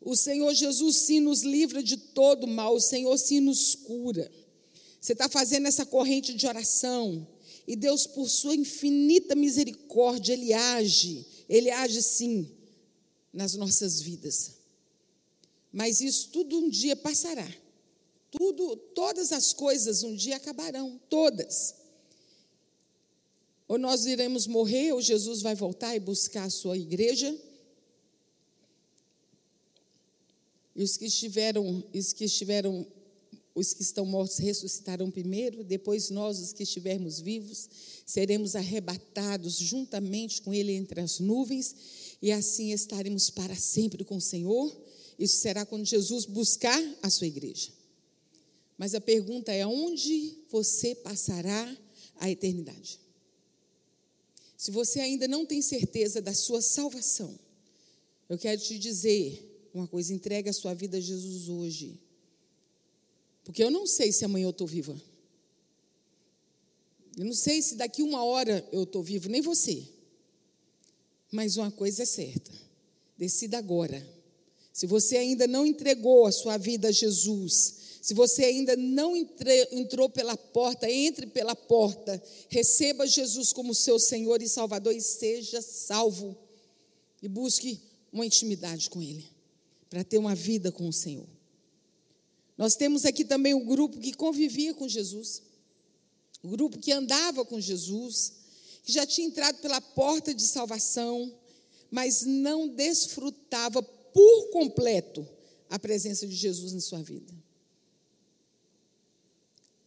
O 0.00 0.14
Senhor 0.14 0.54
Jesus 0.54 0.98
sim 0.98 1.18
nos 1.18 1.42
livra 1.42 1.82
de 1.82 1.96
todo 1.96 2.46
mal, 2.46 2.76
o 2.76 2.80
Senhor 2.80 3.18
sim 3.18 3.40
nos 3.40 3.74
cura. 3.74 4.30
Você 5.00 5.14
está 5.14 5.28
fazendo 5.28 5.66
essa 5.66 5.84
corrente 5.84 6.32
de 6.32 6.46
oração, 6.46 7.26
e 7.66 7.74
Deus, 7.74 8.06
por 8.06 8.28
sua 8.28 8.54
infinita 8.54 9.34
misericórdia, 9.34 10.32
Ele 10.32 10.52
age, 10.52 11.26
Ele 11.48 11.72
age 11.72 12.00
sim 12.02 12.48
nas 13.32 13.54
nossas 13.54 14.00
vidas. 14.00 14.52
Mas 15.72 16.00
isso 16.00 16.28
tudo 16.28 16.56
um 16.56 16.68
dia 16.68 16.94
passará. 16.94 17.52
Tudo, 18.30 18.76
todas 18.76 19.32
as 19.32 19.52
coisas 19.52 20.04
um 20.04 20.14
dia 20.14 20.36
acabarão, 20.36 21.00
todas. 21.10 21.81
Ou 23.72 23.78
nós 23.78 24.04
iremos 24.04 24.46
morrer, 24.46 24.92
ou 24.92 25.00
Jesus 25.00 25.40
vai 25.40 25.54
voltar 25.54 25.96
e 25.96 25.98
buscar 25.98 26.44
a 26.44 26.50
sua 26.50 26.76
igreja. 26.76 27.34
E 30.76 30.82
os 30.82 30.98
que 30.98 31.06
estiveram, 31.06 31.82
os 31.94 32.12
que 32.12 32.24
estiveram, 32.24 32.86
os 33.54 33.72
que 33.72 33.80
estão 33.80 34.04
mortos 34.04 34.36
ressuscitarão 34.36 35.10
primeiro, 35.10 35.64
depois 35.64 36.10
nós, 36.10 36.38
os 36.38 36.52
que 36.52 36.64
estivermos 36.64 37.18
vivos, 37.18 37.66
seremos 38.04 38.54
arrebatados 38.54 39.56
juntamente 39.56 40.42
com 40.42 40.52
ele 40.52 40.72
entre 40.72 41.00
as 41.00 41.18
nuvens, 41.18 41.74
e 42.20 42.30
assim 42.30 42.72
estaremos 42.72 43.30
para 43.30 43.56
sempre 43.56 44.04
com 44.04 44.16
o 44.16 44.20
Senhor, 44.20 44.70
Isso 45.18 45.38
será 45.38 45.64
quando 45.64 45.86
Jesus 45.86 46.26
buscar 46.26 46.78
a 47.00 47.08
sua 47.08 47.26
igreja. 47.26 47.70
Mas 48.76 48.94
a 48.94 49.00
pergunta 49.00 49.50
é: 49.50 49.66
onde 49.66 50.44
você 50.50 50.94
passará 50.94 51.74
a 52.16 52.28
eternidade? 52.28 53.01
Se 54.62 54.70
você 54.70 55.00
ainda 55.00 55.26
não 55.26 55.44
tem 55.44 55.60
certeza 55.60 56.22
da 56.22 56.32
sua 56.32 56.62
salvação, 56.62 57.36
eu 58.28 58.38
quero 58.38 58.60
te 58.60 58.78
dizer 58.78 59.68
uma 59.74 59.88
coisa: 59.88 60.14
entregue 60.14 60.48
a 60.48 60.52
sua 60.52 60.72
vida 60.72 60.98
a 60.98 61.00
Jesus 61.00 61.48
hoje. 61.48 62.00
Porque 63.42 63.60
eu 63.60 63.72
não 63.72 63.88
sei 63.88 64.12
se 64.12 64.24
amanhã 64.24 64.44
eu 64.44 64.50
estou 64.50 64.68
viva. 64.68 64.94
Eu 67.18 67.24
não 67.24 67.32
sei 67.32 67.60
se 67.60 67.74
daqui 67.74 68.04
uma 68.04 68.22
hora 68.22 68.64
eu 68.70 68.84
estou 68.84 69.02
vivo, 69.02 69.28
nem 69.28 69.40
você. 69.40 69.84
Mas 71.28 71.56
uma 71.56 71.72
coisa 71.72 72.04
é 72.04 72.06
certa: 72.06 72.52
decida 73.18 73.58
agora. 73.58 74.08
Se 74.72 74.86
você 74.86 75.16
ainda 75.16 75.48
não 75.48 75.66
entregou 75.66 76.24
a 76.24 76.30
sua 76.30 76.56
vida 76.56 76.86
a 76.86 76.92
Jesus, 76.92 77.78
se 78.02 78.14
você 78.14 78.44
ainda 78.44 78.76
não 78.76 79.14
entrou 79.16 80.10
pela 80.10 80.36
porta, 80.36 80.90
entre 80.90 81.24
pela 81.24 81.54
porta, 81.54 82.20
receba 82.48 83.06
Jesus 83.06 83.52
como 83.52 83.72
seu 83.72 83.96
Senhor 83.96 84.42
e 84.42 84.48
Salvador 84.48 84.92
e 84.92 85.00
seja 85.00 85.62
salvo. 85.62 86.36
E 87.22 87.28
busque 87.28 87.80
uma 88.12 88.26
intimidade 88.26 88.90
com 88.90 89.00
Ele, 89.00 89.24
para 89.88 90.02
ter 90.02 90.18
uma 90.18 90.34
vida 90.34 90.72
com 90.72 90.88
o 90.88 90.92
Senhor. 90.92 91.28
Nós 92.58 92.74
temos 92.74 93.04
aqui 93.04 93.24
também 93.24 93.54
um 93.54 93.64
grupo 93.64 93.96
que 94.00 94.12
convivia 94.14 94.74
com 94.74 94.88
Jesus, 94.88 95.40
o 96.42 96.48
um 96.48 96.50
grupo 96.50 96.80
que 96.80 96.90
andava 96.90 97.44
com 97.44 97.60
Jesus, 97.60 98.32
que 98.82 98.90
já 98.90 99.06
tinha 99.06 99.28
entrado 99.28 99.58
pela 99.58 99.80
porta 99.80 100.34
de 100.34 100.42
salvação, 100.42 101.32
mas 101.88 102.24
não 102.24 102.66
desfrutava 102.66 103.80
por 103.80 104.50
completo 104.50 105.24
a 105.70 105.78
presença 105.78 106.26
de 106.26 106.34
Jesus 106.34 106.72
em 106.72 106.80
sua 106.80 107.00
vida. 107.00 107.41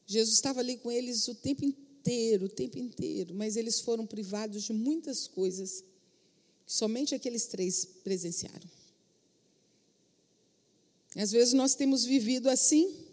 Jesus 0.05 0.35
estava 0.35 0.59
ali 0.59 0.77
com 0.77 0.91
eles 0.91 1.27
o 1.27 1.35
tempo 1.35 1.65
inteiro, 1.65 2.45
o 2.45 2.49
tempo 2.49 2.77
inteiro, 2.77 3.33
mas 3.33 3.55
eles 3.55 3.79
foram 3.79 4.05
privados 4.05 4.63
de 4.63 4.73
muitas 4.73 5.27
coisas 5.27 5.83
que 6.65 6.73
somente 6.73 7.15
aqueles 7.15 7.45
três 7.47 7.85
presenciaram. 8.03 8.69
Às 11.15 11.31
vezes 11.31 11.53
nós 11.53 11.75
temos 11.75 12.03
vivido 12.03 12.49
assim. 12.49 13.05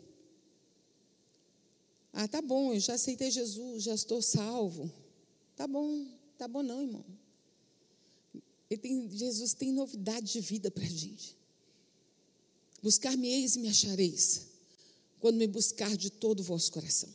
Ah, 2.12 2.28
tá 2.28 2.42
bom, 2.42 2.74
eu 2.74 2.80
já 2.80 2.94
aceitei 2.94 3.30
Jesus, 3.30 3.84
já 3.84 3.94
estou 3.94 4.20
salvo. 4.20 4.92
Tá 5.56 5.66
bom, 5.66 6.06
tá 6.36 6.46
bom 6.46 6.62
não, 6.62 6.82
irmão. 6.82 7.04
Tem, 8.80 9.08
Jesus 9.10 9.54
tem 9.54 9.70
novidade 9.70 10.32
de 10.32 10.40
vida 10.40 10.70
para 10.70 10.84
a 10.84 10.88
gente. 10.88 11.36
Buscar-me-eis 12.82 13.56
e 13.56 13.60
me 13.60 13.68
achareis, 13.68 14.48
quando 15.22 15.36
me 15.36 15.46
buscar 15.46 15.96
de 15.96 16.10
todo 16.10 16.40
o 16.40 16.42
vosso 16.42 16.70
coração. 16.70 17.08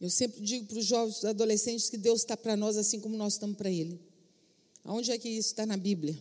Eu 0.00 0.08
sempre 0.08 0.40
digo 0.40 0.66
para 0.66 0.78
os 0.78 0.86
jovens 0.86 1.24
adolescentes 1.24 1.90
que 1.90 1.98
Deus 1.98 2.20
está 2.20 2.36
para 2.36 2.56
nós 2.56 2.76
assim 2.76 3.00
como 3.00 3.16
nós 3.16 3.32
estamos 3.32 3.56
para 3.56 3.68
Ele. 3.70 4.00
Aonde 4.84 5.10
é 5.10 5.18
que 5.18 5.28
isso 5.28 5.48
está 5.48 5.66
na 5.66 5.76
Bíblia? 5.76 6.16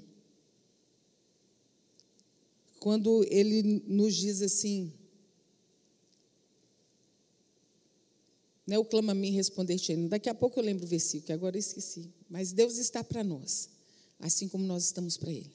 quando 2.80 3.26
ele 3.30 3.84
nos 3.86 4.16
diz 4.16 4.42
assim: 4.42 4.92
Não 8.66 8.76
é 8.76 8.80
o 8.80 8.86
clama 8.86 9.12
a 9.12 9.16
mim 9.16 9.32
responder-te. 9.32 9.96
Daqui 10.08 10.30
a 10.30 10.34
pouco 10.34 10.60
eu 10.60 10.64
lembro 10.64 10.86
o 10.86 10.88
versículo, 10.88 11.26
que 11.26 11.34
agora 11.34 11.56
eu 11.56 11.60
esqueci. 11.60 12.10
Mas 12.30 12.52
Deus 12.52 12.78
está 12.78 13.04
para 13.04 13.24
nós, 13.24 13.70
assim 14.20 14.48
como 14.48 14.64
nós 14.66 14.86
estamos 14.86 15.18
para 15.18 15.32
Ele. 15.32 15.52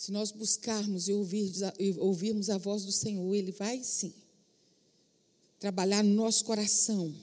Se 0.00 0.10
nós 0.10 0.32
buscarmos 0.32 1.08
e, 1.08 1.12
ouvir, 1.12 1.52
ouvirmos 1.98 2.48
a 2.48 2.56
voz 2.56 2.86
do 2.86 2.90
Senhor, 2.90 3.34
Ele 3.34 3.52
vai 3.52 3.84
sim 3.84 4.14
trabalhar 5.58 6.02
no 6.02 6.14
nosso 6.14 6.42
coração 6.46 7.14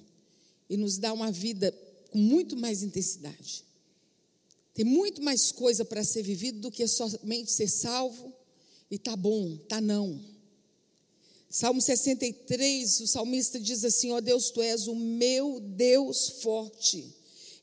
e 0.69 0.77
nos 0.77 0.99
dar 0.99 1.11
uma 1.11 1.31
vida 1.31 1.71
com 2.11 2.19
muito 2.19 2.55
mais 2.55 2.83
intensidade. 2.83 3.65
Tem 4.75 4.85
muito 4.85 5.23
mais 5.23 5.51
coisa 5.51 5.83
para 5.83 6.03
ser 6.03 6.21
vivido 6.21 6.59
do 6.59 6.69
que 6.69 6.87
somente 6.87 7.51
ser 7.51 7.67
salvo 7.67 8.31
e 8.91 8.99
tá 8.99 9.15
bom, 9.15 9.57
tá 9.67 9.81
não. 9.81 10.23
Salmo 11.49 11.81
63, 11.81 12.99
o 12.99 13.07
salmista 13.07 13.59
diz 13.59 13.83
assim: 13.83 14.11
Ó 14.11 14.17
oh 14.17 14.21
Deus, 14.21 14.51
tu 14.51 14.61
és 14.61 14.87
o 14.87 14.93
meu 14.93 15.59
Deus 15.59 16.29
forte. 16.43 17.11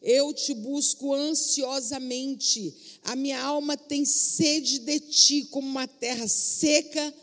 Eu 0.05 0.33
te 0.33 0.55
busco 0.55 1.13
ansiosamente. 1.13 3.01
A 3.03 3.17
minha 3.17 3.43
alma 3.43 3.77
tem 3.77 4.05
sede 4.05 4.79
de 4.79 5.01
ti, 5.01 5.45
como 5.47 5.67
uma 5.67 5.89
terra 5.89 6.29
seca, 6.29 7.15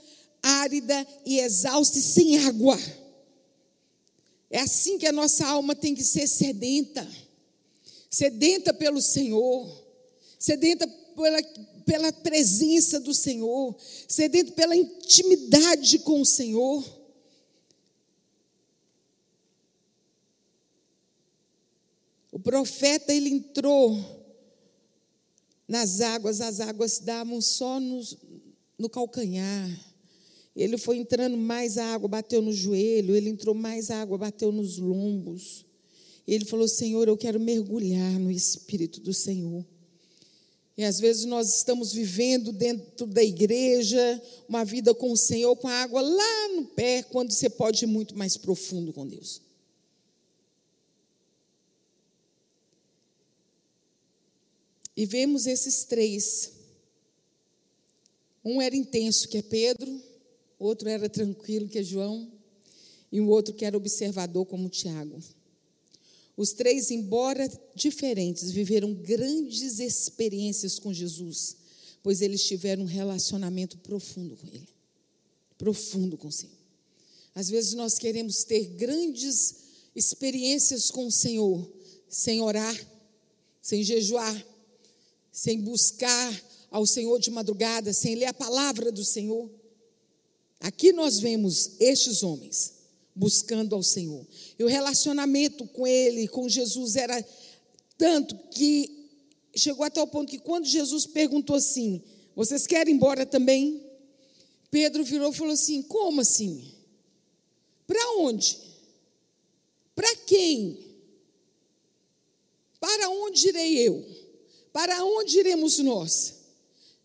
árida 0.43 1.07
e 1.25 1.39
exausta 1.39 1.97
e 1.97 2.01
sem 2.01 2.39
água. 2.39 2.77
É 4.49 4.59
assim 4.59 4.97
que 4.97 5.07
a 5.07 5.13
nossa 5.13 5.45
alma 5.45 5.73
tem 5.73 5.95
que 5.95 6.03
ser 6.03 6.27
sedenta 6.27 7.07
sedenta 8.09 8.73
pelo 8.73 9.01
Senhor 9.01 9.81
sedenta 10.41 10.87
pela, 11.15 11.43
pela 11.85 12.11
presença 12.11 12.99
do 12.99 13.13
Senhor, 13.13 13.75
sedento 14.07 14.53
pela 14.53 14.75
intimidade 14.75 15.99
com 15.99 16.19
o 16.19 16.25
Senhor. 16.25 16.83
Profeta 22.41 23.13
ele 23.13 23.29
entrou 23.29 24.21
nas 25.67 26.01
águas, 26.01 26.41
as 26.41 26.59
águas 26.59 26.99
davam 26.99 27.39
só 27.39 27.79
nos, 27.79 28.17
no 28.77 28.89
calcanhar. 28.89 29.69
Ele 30.55 30.77
foi 30.77 30.97
entrando 30.97 31.37
mais 31.37 31.77
água, 31.77 32.09
bateu 32.09 32.41
no 32.41 32.51
joelho, 32.51 33.15
ele 33.15 33.29
entrou 33.29 33.55
mais 33.55 33.89
água, 33.89 34.17
bateu 34.17 34.51
nos 34.51 34.77
lombos. 34.77 35.65
Ele 36.27 36.45
falou: 36.45 36.67
Senhor, 36.67 37.07
eu 37.07 37.17
quero 37.17 37.39
mergulhar 37.39 38.19
no 38.19 38.29
Espírito 38.29 38.99
do 38.99 39.13
Senhor. 39.13 39.65
E 40.77 40.83
às 40.83 40.99
vezes 40.99 41.25
nós 41.25 41.57
estamos 41.57 41.93
vivendo 41.93 42.51
dentro 42.51 43.05
da 43.05 43.23
igreja 43.23 44.21
uma 44.47 44.63
vida 44.63 44.93
com 44.93 45.11
o 45.11 45.17
Senhor, 45.17 45.55
com 45.55 45.67
a 45.67 45.83
água 45.83 46.01
lá 46.01 46.47
no 46.55 46.65
pé, 46.65 47.03
quando 47.03 47.31
você 47.31 47.49
pode 47.49 47.83
ir 47.85 47.87
muito 47.87 48.17
mais 48.17 48.35
profundo 48.37 48.91
com 48.91 49.05
Deus. 49.07 49.41
E 55.01 55.05
vemos 55.07 55.47
esses 55.47 55.83
três. 55.83 56.51
Um 58.45 58.61
era 58.61 58.75
intenso, 58.75 59.27
que 59.27 59.39
é 59.39 59.41
Pedro, 59.41 59.99
outro 60.59 60.87
era 60.87 61.09
tranquilo, 61.09 61.67
que 61.67 61.79
é 61.79 61.83
João, 61.83 62.31
e 63.11 63.19
o 63.19 63.27
outro 63.27 63.55
que 63.55 63.65
era 63.65 63.75
observador, 63.75 64.45
como 64.45 64.69
Tiago. 64.69 65.19
Os 66.37 66.53
três, 66.53 66.91
embora 66.91 67.49
diferentes, 67.73 68.51
viveram 68.51 68.93
grandes 68.93 69.79
experiências 69.79 70.77
com 70.77 70.93
Jesus, 70.93 71.57
pois 72.03 72.21
eles 72.21 72.45
tiveram 72.45 72.83
um 72.83 72.87
relacionamento 72.87 73.79
profundo 73.79 74.37
com 74.37 74.47
Ele 74.49 74.69
profundo 75.57 76.15
com 76.17 76.27
o 76.27 76.31
Senhor. 76.31 76.55
Às 77.35 77.49
vezes 77.49 77.73
nós 77.73 77.99
queremos 77.99 78.43
ter 78.43 78.65
grandes 78.65 79.55
experiências 79.95 80.91
com 80.91 81.07
o 81.07 81.11
Senhor, 81.11 81.67
sem 82.07 82.41
orar, 82.41 82.75
sem 83.61 83.83
jejuar, 83.83 84.50
sem 85.31 85.61
buscar 85.61 86.43
ao 86.69 86.85
Senhor 86.85 87.19
de 87.19 87.31
madrugada, 87.31 87.93
sem 87.93 88.15
ler 88.15 88.25
a 88.25 88.33
palavra 88.33 88.91
do 88.91 89.03
Senhor. 89.03 89.49
Aqui 90.59 90.91
nós 90.91 91.19
vemos 91.19 91.71
estes 91.79 92.23
homens 92.23 92.81
buscando 93.15 93.75
ao 93.75 93.83
Senhor. 93.83 94.25
E 94.57 94.63
o 94.63 94.67
relacionamento 94.67 95.65
com 95.67 95.85
ele, 95.87 96.27
com 96.27 96.47
Jesus, 96.47 96.95
era 96.95 97.23
tanto 97.97 98.37
que 98.49 99.09
chegou 99.55 99.85
até 99.85 100.01
o 100.01 100.07
ponto 100.07 100.29
que 100.29 100.39
quando 100.39 100.65
Jesus 100.65 101.05
perguntou 101.05 101.55
assim: 101.55 102.01
Vocês 102.35 102.67
querem 102.67 102.93
ir 102.93 102.97
embora 102.97 103.25
também? 103.25 103.83
Pedro 104.69 105.03
virou 105.03 105.31
e 105.31 105.35
falou 105.35 105.53
assim: 105.53 105.81
Como 105.81 106.21
assim? 106.21 106.73
Para 107.85 108.17
onde? 108.19 108.57
Para 109.93 110.15
quem? 110.15 110.79
Para 112.79 113.09
onde 113.09 113.49
irei 113.49 113.87
eu? 113.87 114.05
Para 114.71 115.03
onde 115.03 115.39
iremos 115.39 115.79
nós? 115.79 116.35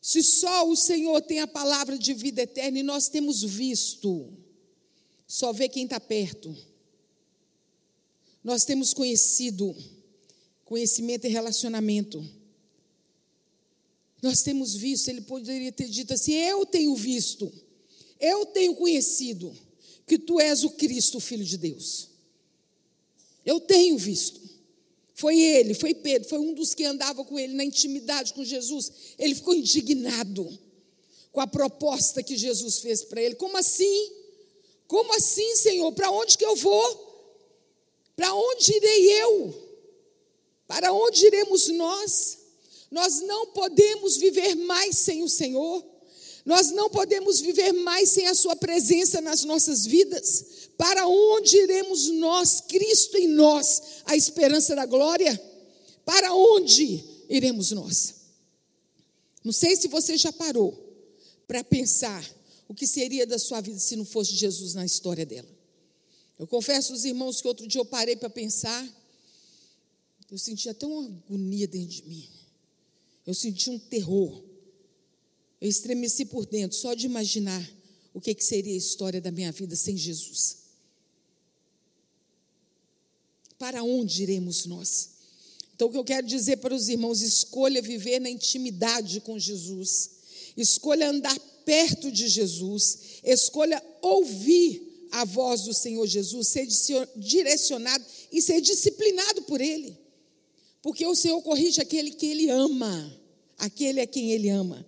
Se 0.00 0.22
só 0.22 0.68
o 0.68 0.76
Senhor 0.76 1.20
tem 1.22 1.40
a 1.40 1.46
palavra 1.46 1.98
de 1.98 2.14
vida 2.14 2.42
eterna 2.42 2.79
e 2.79 2.83
nós 2.83 3.09
temos 3.09 3.42
visto 3.42 4.33
só 5.26 5.52
vê 5.52 5.68
quem 5.68 5.85
está 5.85 5.98
perto. 5.98 6.57
Nós 8.44 8.64
temos 8.64 8.94
conhecido 8.94 9.74
conhecimento 10.64 11.26
e 11.26 11.31
relacionamento. 11.31 12.24
Nós 14.22 14.42
temos 14.42 14.74
visto, 14.74 15.09
ele 15.09 15.20
poderia 15.20 15.72
ter 15.72 15.88
dito 15.88 16.14
assim: 16.14 16.33
Eu 16.33 16.64
tenho 16.64 16.94
visto, 16.94 17.52
eu 18.20 18.46
tenho 18.46 18.74
conhecido 18.76 19.52
que 20.07 20.18
tu 20.18 20.40
és 20.40 20.62
o 20.62 20.70
Cristo, 20.70 21.18
o 21.18 21.20
Filho 21.20 21.44
de 21.44 21.59
Deus. 21.59 22.09
Eu 23.44 23.61
tenho 23.61 23.98
visto. 23.98 24.45
Foi 25.16 25.35
ele, 25.40 25.72
foi 25.72 25.94
Pedro, 25.94 26.29
foi 26.29 26.38
um 26.38 26.52
dos 26.52 26.74
que 26.74 26.85
andava 26.85 27.24
com 27.24 27.38
ele 27.38 27.55
na 27.55 27.64
intimidade 27.64 28.35
com 28.35 28.44
Jesus. 28.44 28.92
Ele 29.18 29.35
ficou 29.35 29.55
indignado 29.55 30.46
com 31.33 31.40
a 31.40 31.46
proposta 31.46 32.22
que 32.22 32.37
Jesus 32.37 32.81
fez 32.81 33.02
para 33.02 33.22
ele. 33.22 33.35
Como 33.35 33.57
assim? 33.57 34.12
Como 34.87 35.14
assim, 35.14 35.57
Senhor? 35.57 35.90
Para 35.92 36.11
onde 36.11 36.37
que 36.37 36.44
eu 36.44 36.55
vou? 36.55 37.35
Para 38.14 38.35
onde 38.35 38.76
irei 38.76 39.22
eu? 39.22 39.55
Para 40.68 40.92
onde 40.92 41.26
iremos 41.26 41.68
nós? 41.68 42.38
Nós 42.90 43.22
não 43.22 43.46
podemos 43.46 44.18
viver 44.18 44.55
mais 44.55 44.98
sem 44.98 45.22
o 45.22 45.31
Senhor. 45.31 45.83
Nós 46.44 46.70
não 46.72 46.90
podemos 46.90 47.40
viver 47.40 47.72
mais 47.72 48.11
sem 48.11 48.26
a 48.26 48.35
Sua 48.35 48.55
presença 48.55 49.22
nas 49.22 49.44
nossas 49.44 49.87
vidas. 49.87 50.44
Para 50.77 51.07
onde 51.07 51.57
iremos 51.57 52.09
nós, 52.11 52.61
Cristo 52.61 53.17
em 53.17 53.29
nós, 53.29 54.03
a 54.05 54.17
esperança 54.17 54.75
da 54.75 54.85
glória? 54.85 55.41
Para 56.05 56.35
onde 56.35 57.03
iremos 57.29 57.71
nós? 57.71 58.15
Não 59.43 59.53
sei 59.53 59.77
se 59.77 59.89
você 59.89 60.17
já 60.17 60.33
parou 60.33 60.77
para 61.47 61.62
pensar 61.65 62.25
o 62.69 62.75
que 62.75 62.87
seria 62.87 63.27
da 63.27 63.39
sua 63.39 63.61
vida 63.61 63.79
se 63.79 63.97
não 63.97 64.05
fosse 64.05 64.35
Jesus 64.35 64.75
na 64.75 64.85
história 64.85 65.25
dela. 65.25 65.49
Eu 66.39 66.47
confesso 66.47 66.93
aos 66.93 67.05
irmãos 67.05 67.41
que 67.41 67.49
outro 67.49 67.67
dia 67.67 67.81
eu 67.81 67.85
parei 67.85 68.17
para 68.17 68.29
pensar, 68.29 68.87
eu 70.31 70.37
sentia 70.37 70.75
tão 70.75 70.91
uma 70.93 71.09
agonia 71.09 71.67
dentro 71.67 71.89
de 71.89 72.03
mim. 72.07 72.29
Eu 73.25 73.35
senti 73.35 73.71
um 73.71 73.79
terror. 73.79 74.45
Eu 75.61 75.69
estremeci 75.69 76.27
por 76.27 76.45
dentro 76.45 76.77
só 76.77 76.93
de 76.95 77.07
imaginar 77.07 77.67
o 78.12 78.21
que, 78.21 78.35
que 78.35 78.45
seria 78.45 78.75
a 78.75 78.77
história 78.77 79.21
da 79.21 79.31
minha 79.31 79.53
vida 79.53 79.75
sem 79.75 79.97
Jesus. 79.97 80.65
Para 83.59 83.83
onde 83.83 84.23
iremos 84.23 84.66
nós? 84.66 85.16
Então, 85.75 85.88
o 85.88 85.90
que 85.90 85.99
eu 85.99 86.05
quero 86.05 86.27
dizer 86.27 86.57
para 86.57 86.75
os 86.75 86.88
irmãos: 86.88 87.21
escolha 87.21 87.83
viver 87.83 88.19
na 88.21 88.31
intimidade 88.31 89.21
com 89.21 89.38
Jesus, 89.38 90.11
escolha 90.57 91.11
andar 91.11 91.38
perto 91.64 92.11
de 92.11 92.29
Jesus, 92.29 92.99
escolha 93.23 93.83
ouvir 94.01 95.09
a 95.11 95.25
voz 95.25 95.62
do 95.62 95.75
Senhor 95.75 96.07
Jesus, 96.07 96.49
ser 96.49 96.66
direcionado 97.16 98.05
e 98.33 98.40
ser 98.40 98.61
disciplinado 98.61 99.42
por 99.42 99.61
Ele, 99.61 99.97
porque 100.81 101.07
o 101.07 101.14
Senhor 101.14 101.40
corrige 101.42 101.81
aquele 101.81 102.11
que 102.11 102.27
Ele 102.27 102.49
ama, 102.49 103.21
aquele 103.59 104.01
a 104.01 104.07
quem 104.07 104.33
Ele 104.33 104.49
ama. 104.49 104.87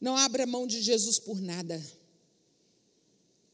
Não 0.00 0.16
abra 0.16 0.46
mão 0.46 0.66
de 0.66 0.80
Jesus 0.80 1.18
por 1.18 1.40
nada. 1.40 1.84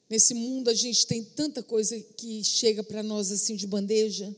Nesse 0.08 0.34
mundo 0.34 0.68
a 0.68 0.74
gente 0.74 1.06
tem 1.06 1.24
tanta 1.24 1.62
coisa 1.62 1.98
que 1.98 2.44
chega 2.44 2.82
para 2.82 3.02
nós 3.02 3.32
assim 3.32 3.56
de 3.56 3.66
bandeja, 3.66 4.34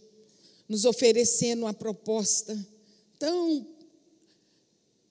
nos 0.68 0.84
oferecendo 0.84 1.62
uma 1.62 1.74
proposta 1.74 2.56
tão 3.18 3.66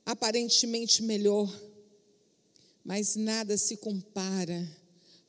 aparentemente 0.05 1.01
melhor, 1.01 1.53
mas 2.83 3.15
nada 3.15 3.57
se 3.57 3.77
compara 3.77 4.69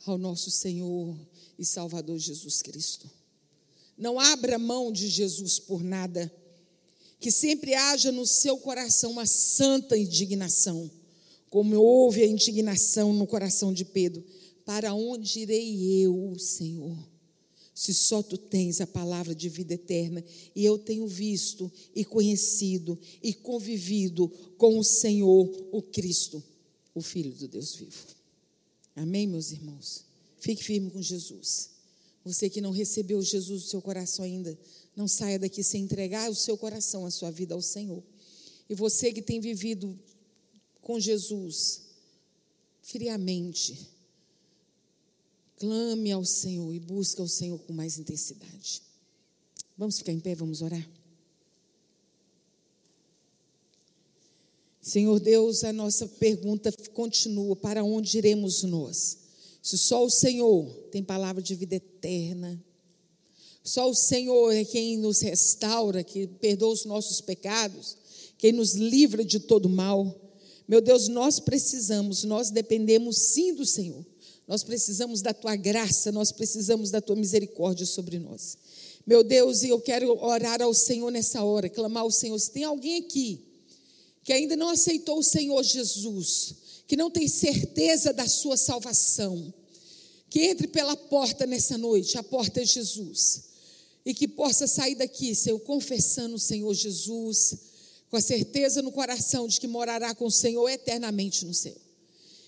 ao 0.04 0.16
nosso 0.16 0.50
Senhor 0.50 1.16
e 1.58 1.64
Salvador 1.64 2.18
Jesus 2.18 2.62
Cristo. 2.62 3.10
Não 3.96 4.20
abra 4.20 4.58
mão 4.58 4.92
de 4.92 5.08
Jesus 5.08 5.58
por 5.58 5.82
nada, 5.82 6.32
que 7.18 7.32
sempre 7.32 7.74
haja 7.74 8.12
no 8.12 8.26
seu 8.26 8.58
coração 8.58 9.12
uma 9.12 9.26
santa 9.26 9.96
indignação, 9.96 10.90
como 11.48 11.74
houve 11.76 12.22
a 12.22 12.26
indignação 12.26 13.12
no 13.12 13.26
coração 13.26 13.72
de 13.72 13.84
Pedro 13.84 14.22
para 14.66 14.92
onde 14.92 15.40
irei 15.40 16.02
eu, 16.02 16.36
Senhor? 16.38 16.98
Se 17.72 17.94
só 17.94 18.22
tu 18.22 18.36
tens 18.36 18.80
a 18.80 18.86
palavra 18.86 19.34
de 19.34 19.48
vida 19.48 19.74
eterna, 19.74 20.24
e 20.54 20.64
eu 20.64 20.76
tenho 20.76 21.06
visto 21.06 21.70
e 21.94 22.04
conhecido 22.04 22.98
e 23.22 23.32
convivido 23.32 24.28
com 24.58 24.78
o 24.78 24.84
Senhor, 24.84 25.48
o 25.70 25.80
Cristo, 25.80 26.42
o 26.94 27.00
Filho 27.00 27.32
do 27.32 27.46
Deus 27.46 27.76
vivo. 27.76 28.06
Amém, 28.96 29.26
meus 29.26 29.52
irmãos? 29.52 30.04
Fique 30.40 30.64
firme 30.64 30.90
com 30.90 31.00
Jesus. 31.00 31.70
Você 32.24 32.50
que 32.50 32.60
não 32.60 32.72
recebeu 32.72 33.22
Jesus 33.22 33.62
no 33.62 33.68
seu 33.68 33.80
coração 33.80 34.24
ainda, 34.24 34.58
não 34.96 35.06
saia 35.06 35.38
daqui 35.38 35.62
sem 35.62 35.84
entregar 35.84 36.28
o 36.28 36.34
seu 36.34 36.56
coração, 36.56 37.06
a 37.06 37.10
sua 37.10 37.30
vida 37.30 37.54
ao 37.54 37.62
Senhor. 37.62 38.02
E 38.68 38.74
você 38.74 39.12
que 39.12 39.22
tem 39.22 39.38
vivido 39.38 39.96
com 40.80 40.98
Jesus 40.98 41.82
friamente, 42.82 43.95
Clame 45.58 46.12
ao 46.12 46.24
Senhor 46.24 46.72
e 46.74 46.78
busque 46.78 47.20
ao 47.20 47.28
Senhor 47.28 47.58
com 47.60 47.72
mais 47.72 47.98
intensidade. 47.98 48.82
Vamos 49.76 49.98
ficar 49.98 50.12
em 50.12 50.20
pé, 50.20 50.34
vamos 50.34 50.62
orar. 50.62 50.86
Senhor 54.80 55.18
Deus, 55.18 55.64
a 55.64 55.72
nossa 55.72 56.06
pergunta 56.06 56.72
continua: 56.92 57.56
para 57.56 57.82
onde 57.82 58.18
iremos 58.18 58.62
nós? 58.62 59.18
Se 59.62 59.76
só 59.76 60.04
o 60.04 60.10
Senhor 60.10 60.70
tem 60.92 61.02
palavra 61.02 61.42
de 61.42 61.54
vida 61.54 61.74
eterna, 61.74 62.62
só 63.64 63.90
o 63.90 63.94
Senhor 63.94 64.52
é 64.52 64.64
quem 64.64 64.96
nos 64.96 65.20
restaura, 65.20 66.04
que 66.04 66.28
perdoa 66.28 66.72
os 66.72 66.84
nossos 66.84 67.20
pecados, 67.20 67.96
quem 68.38 68.52
nos 68.52 68.74
livra 68.74 69.24
de 69.24 69.40
todo 69.40 69.68
mal. 69.68 70.14
Meu 70.68 70.80
Deus, 70.80 71.08
nós 71.08 71.40
precisamos, 71.40 72.22
nós 72.22 72.50
dependemos 72.50 73.32
sim 73.32 73.54
do 73.54 73.66
Senhor. 73.66 74.06
Nós 74.46 74.62
precisamos 74.62 75.22
da 75.22 75.34
tua 75.34 75.56
graça, 75.56 76.12
nós 76.12 76.30
precisamos 76.30 76.90
da 76.90 77.00
tua 77.00 77.16
misericórdia 77.16 77.84
sobre 77.84 78.18
nós. 78.18 78.56
Meu 79.06 79.24
Deus, 79.24 79.62
e 79.62 79.68
eu 79.68 79.80
quero 79.80 80.22
orar 80.22 80.62
ao 80.62 80.72
Senhor 80.72 81.10
nessa 81.10 81.42
hora, 81.42 81.68
clamar 81.68 82.04
ao 82.04 82.10
Senhor. 82.10 82.38
Se 82.38 82.50
tem 82.50 82.64
alguém 82.64 82.98
aqui 82.98 83.40
que 84.22 84.32
ainda 84.32 84.56
não 84.56 84.70
aceitou 84.70 85.18
o 85.18 85.22
Senhor 85.22 85.62
Jesus, 85.62 86.54
que 86.86 86.96
não 86.96 87.10
tem 87.10 87.28
certeza 87.28 88.12
da 88.12 88.28
sua 88.28 88.56
salvação, 88.56 89.52
que 90.28 90.40
entre 90.42 90.66
pela 90.66 90.96
porta 90.96 91.46
nessa 91.46 91.78
noite, 91.78 92.18
a 92.18 92.22
porta 92.22 92.60
é 92.60 92.64
Jesus, 92.64 93.44
e 94.04 94.12
que 94.12 94.26
possa 94.26 94.66
sair 94.66 94.96
daqui, 94.96 95.34
Senhor, 95.34 95.58
confessando 95.60 96.34
o 96.34 96.40
Senhor 96.40 96.74
Jesus, 96.74 97.56
com 98.10 98.16
a 98.16 98.20
certeza 98.20 98.82
no 98.82 98.92
coração 98.92 99.46
de 99.48 99.60
que 99.60 99.66
morará 99.66 100.14
com 100.14 100.26
o 100.26 100.30
Senhor 100.30 100.68
eternamente 100.68 101.44
no 101.44 101.54
céu. 101.54 101.85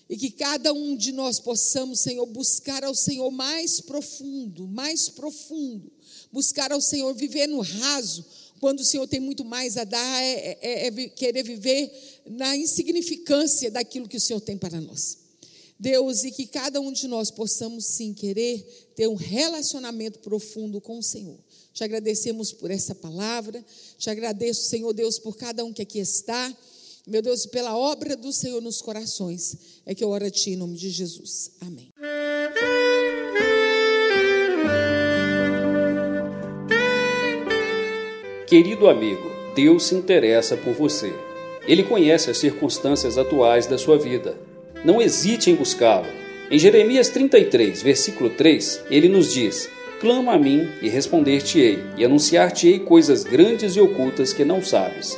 E 0.09 0.17
que 0.17 0.31
cada 0.31 0.73
um 0.73 0.95
de 0.95 1.11
nós 1.11 1.39
possamos, 1.39 1.99
Senhor, 1.99 2.25
buscar 2.25 2.83
ao 2.83 2.95
Senhor 2.95 3.29
mais 3.29 3.79
profundo, 3.79 4.67
mais 4.67 5.07
profundo. 5.07 5.91
Buscar 6.31 6.71
ao 6.71 6.81
Senhor, 6.81 7.13
viver 7.13 7.47
no 7.47 7.61
raso, 7.61 8.25
quando 8.59 8.79
o 8.79 8.85
Senhor 8.85 9.07
tem 9.07 9.19
muito 9.19 9.45
mais 9.45 9.77
a 9.77 9.83
dar, 9.83 10.23
é, 10.23 10.57
é, 10.61 10.87
é 10.87 10.91
querer 11.09 11.43
viver 11.43 11.91
na 12.25 12.57
insignificância 12.57 13.71
daquilo 13.71 14.07
que 14.07 14.17
o 14.17 14.21
Senhor 14.21 14.41
tem 14.41 14.57
para 14.57 14.81
nós. 14.81 15.17
Deus, 15.79 16.25
e 16.25 16.31
que 16.31 16.45
cada 16.45 16.81
um 16.81 16.91
de 16.91 17.07
nós 17.07 17.31
possamos 17.31 17.85
sim 17.85 18.13
querer 18.13 18.91
ter 18.95 19.07
um 19.07 19.15
relacionamento 19.15 20.19
profundo 20.19 20.81
com 20.81 20.99
o 20.99 21.03
Senhor. 21.03 21.37
Te 21.73 21.85
agradecemos 21.85 22.51
por 22.51 22.69
essa 22.69 22.93
palavra, 22.93 23.63
te 23.97 24.09
agradeço, 24.09 24.67
Senhor 24.67 24.91
Deus, 24.91 25.17
por 25.17 25.37
cada 25.37 25.63
um 25.63 25.71
que 25.71 25.81
aqui 25.81 25.99
está. 25.99 26.53
Meu 27.09 27.23
Deus, 27.23 27.47
pela 27.47 27.75
obra 27.75 28.15
do 28.15 28.31
Senhor 28.31 28.61
nos 28.61 28.83
corações, 28.83 29.81
é 29.83 29.95
que 29.95 30.03
eu 30.03 30.09
oro 30.09 30.25
a 30.25 30.29
Ti 30.29 30.51
em 30.51 30.55
nome 30.55 30.75
de 30.75 30.91
Jesus. 30.91 31.51
Amém. 31.59 31.91
Querido 38.47 38.87
amigo, 38.87 39.27
Deus 39.55 39.85
se 39.85 39.95
interessa 39.95 40.55
por 40.55 40.73
você. 40.73 41.11
Ele 41.67 41.83
conhece 41.83 42.29
as 42.29 42.37
circunstâncias 42.37 43.17
atuais 43.17 43.65
da 43.65 43.77
sua 43.77 43.97
vida. 43.97 44.37
Não 44.85 45.01
hesite 45.01 45.49
em 45.49 45.55
buscá-lo. 45.55 46.07
Em 46.51 46.59
Jeremias 46.59 47.09
33, 47.09 47.81
versículo 47.81 48.29
3, 48.29 48.81
ele 48.89 49.09
nos 49.09 49.33
diz: 49.33 49.67
Clama 49.99 50.33
a 50.33 50.37
mim 50.37 50.67
e 50.79 50.87
responder-te-ei, 50.89 51.79
e 51.97 52.05
anunciar-te-ei 52.05 52.79
coisas 52.79 53.23
grandes 53.23 53.75
e 53.75 53.81
ocultas 53.81 54.31
que 54.31 54.45
não 54.45 54.63
sabes. 54.63 55.17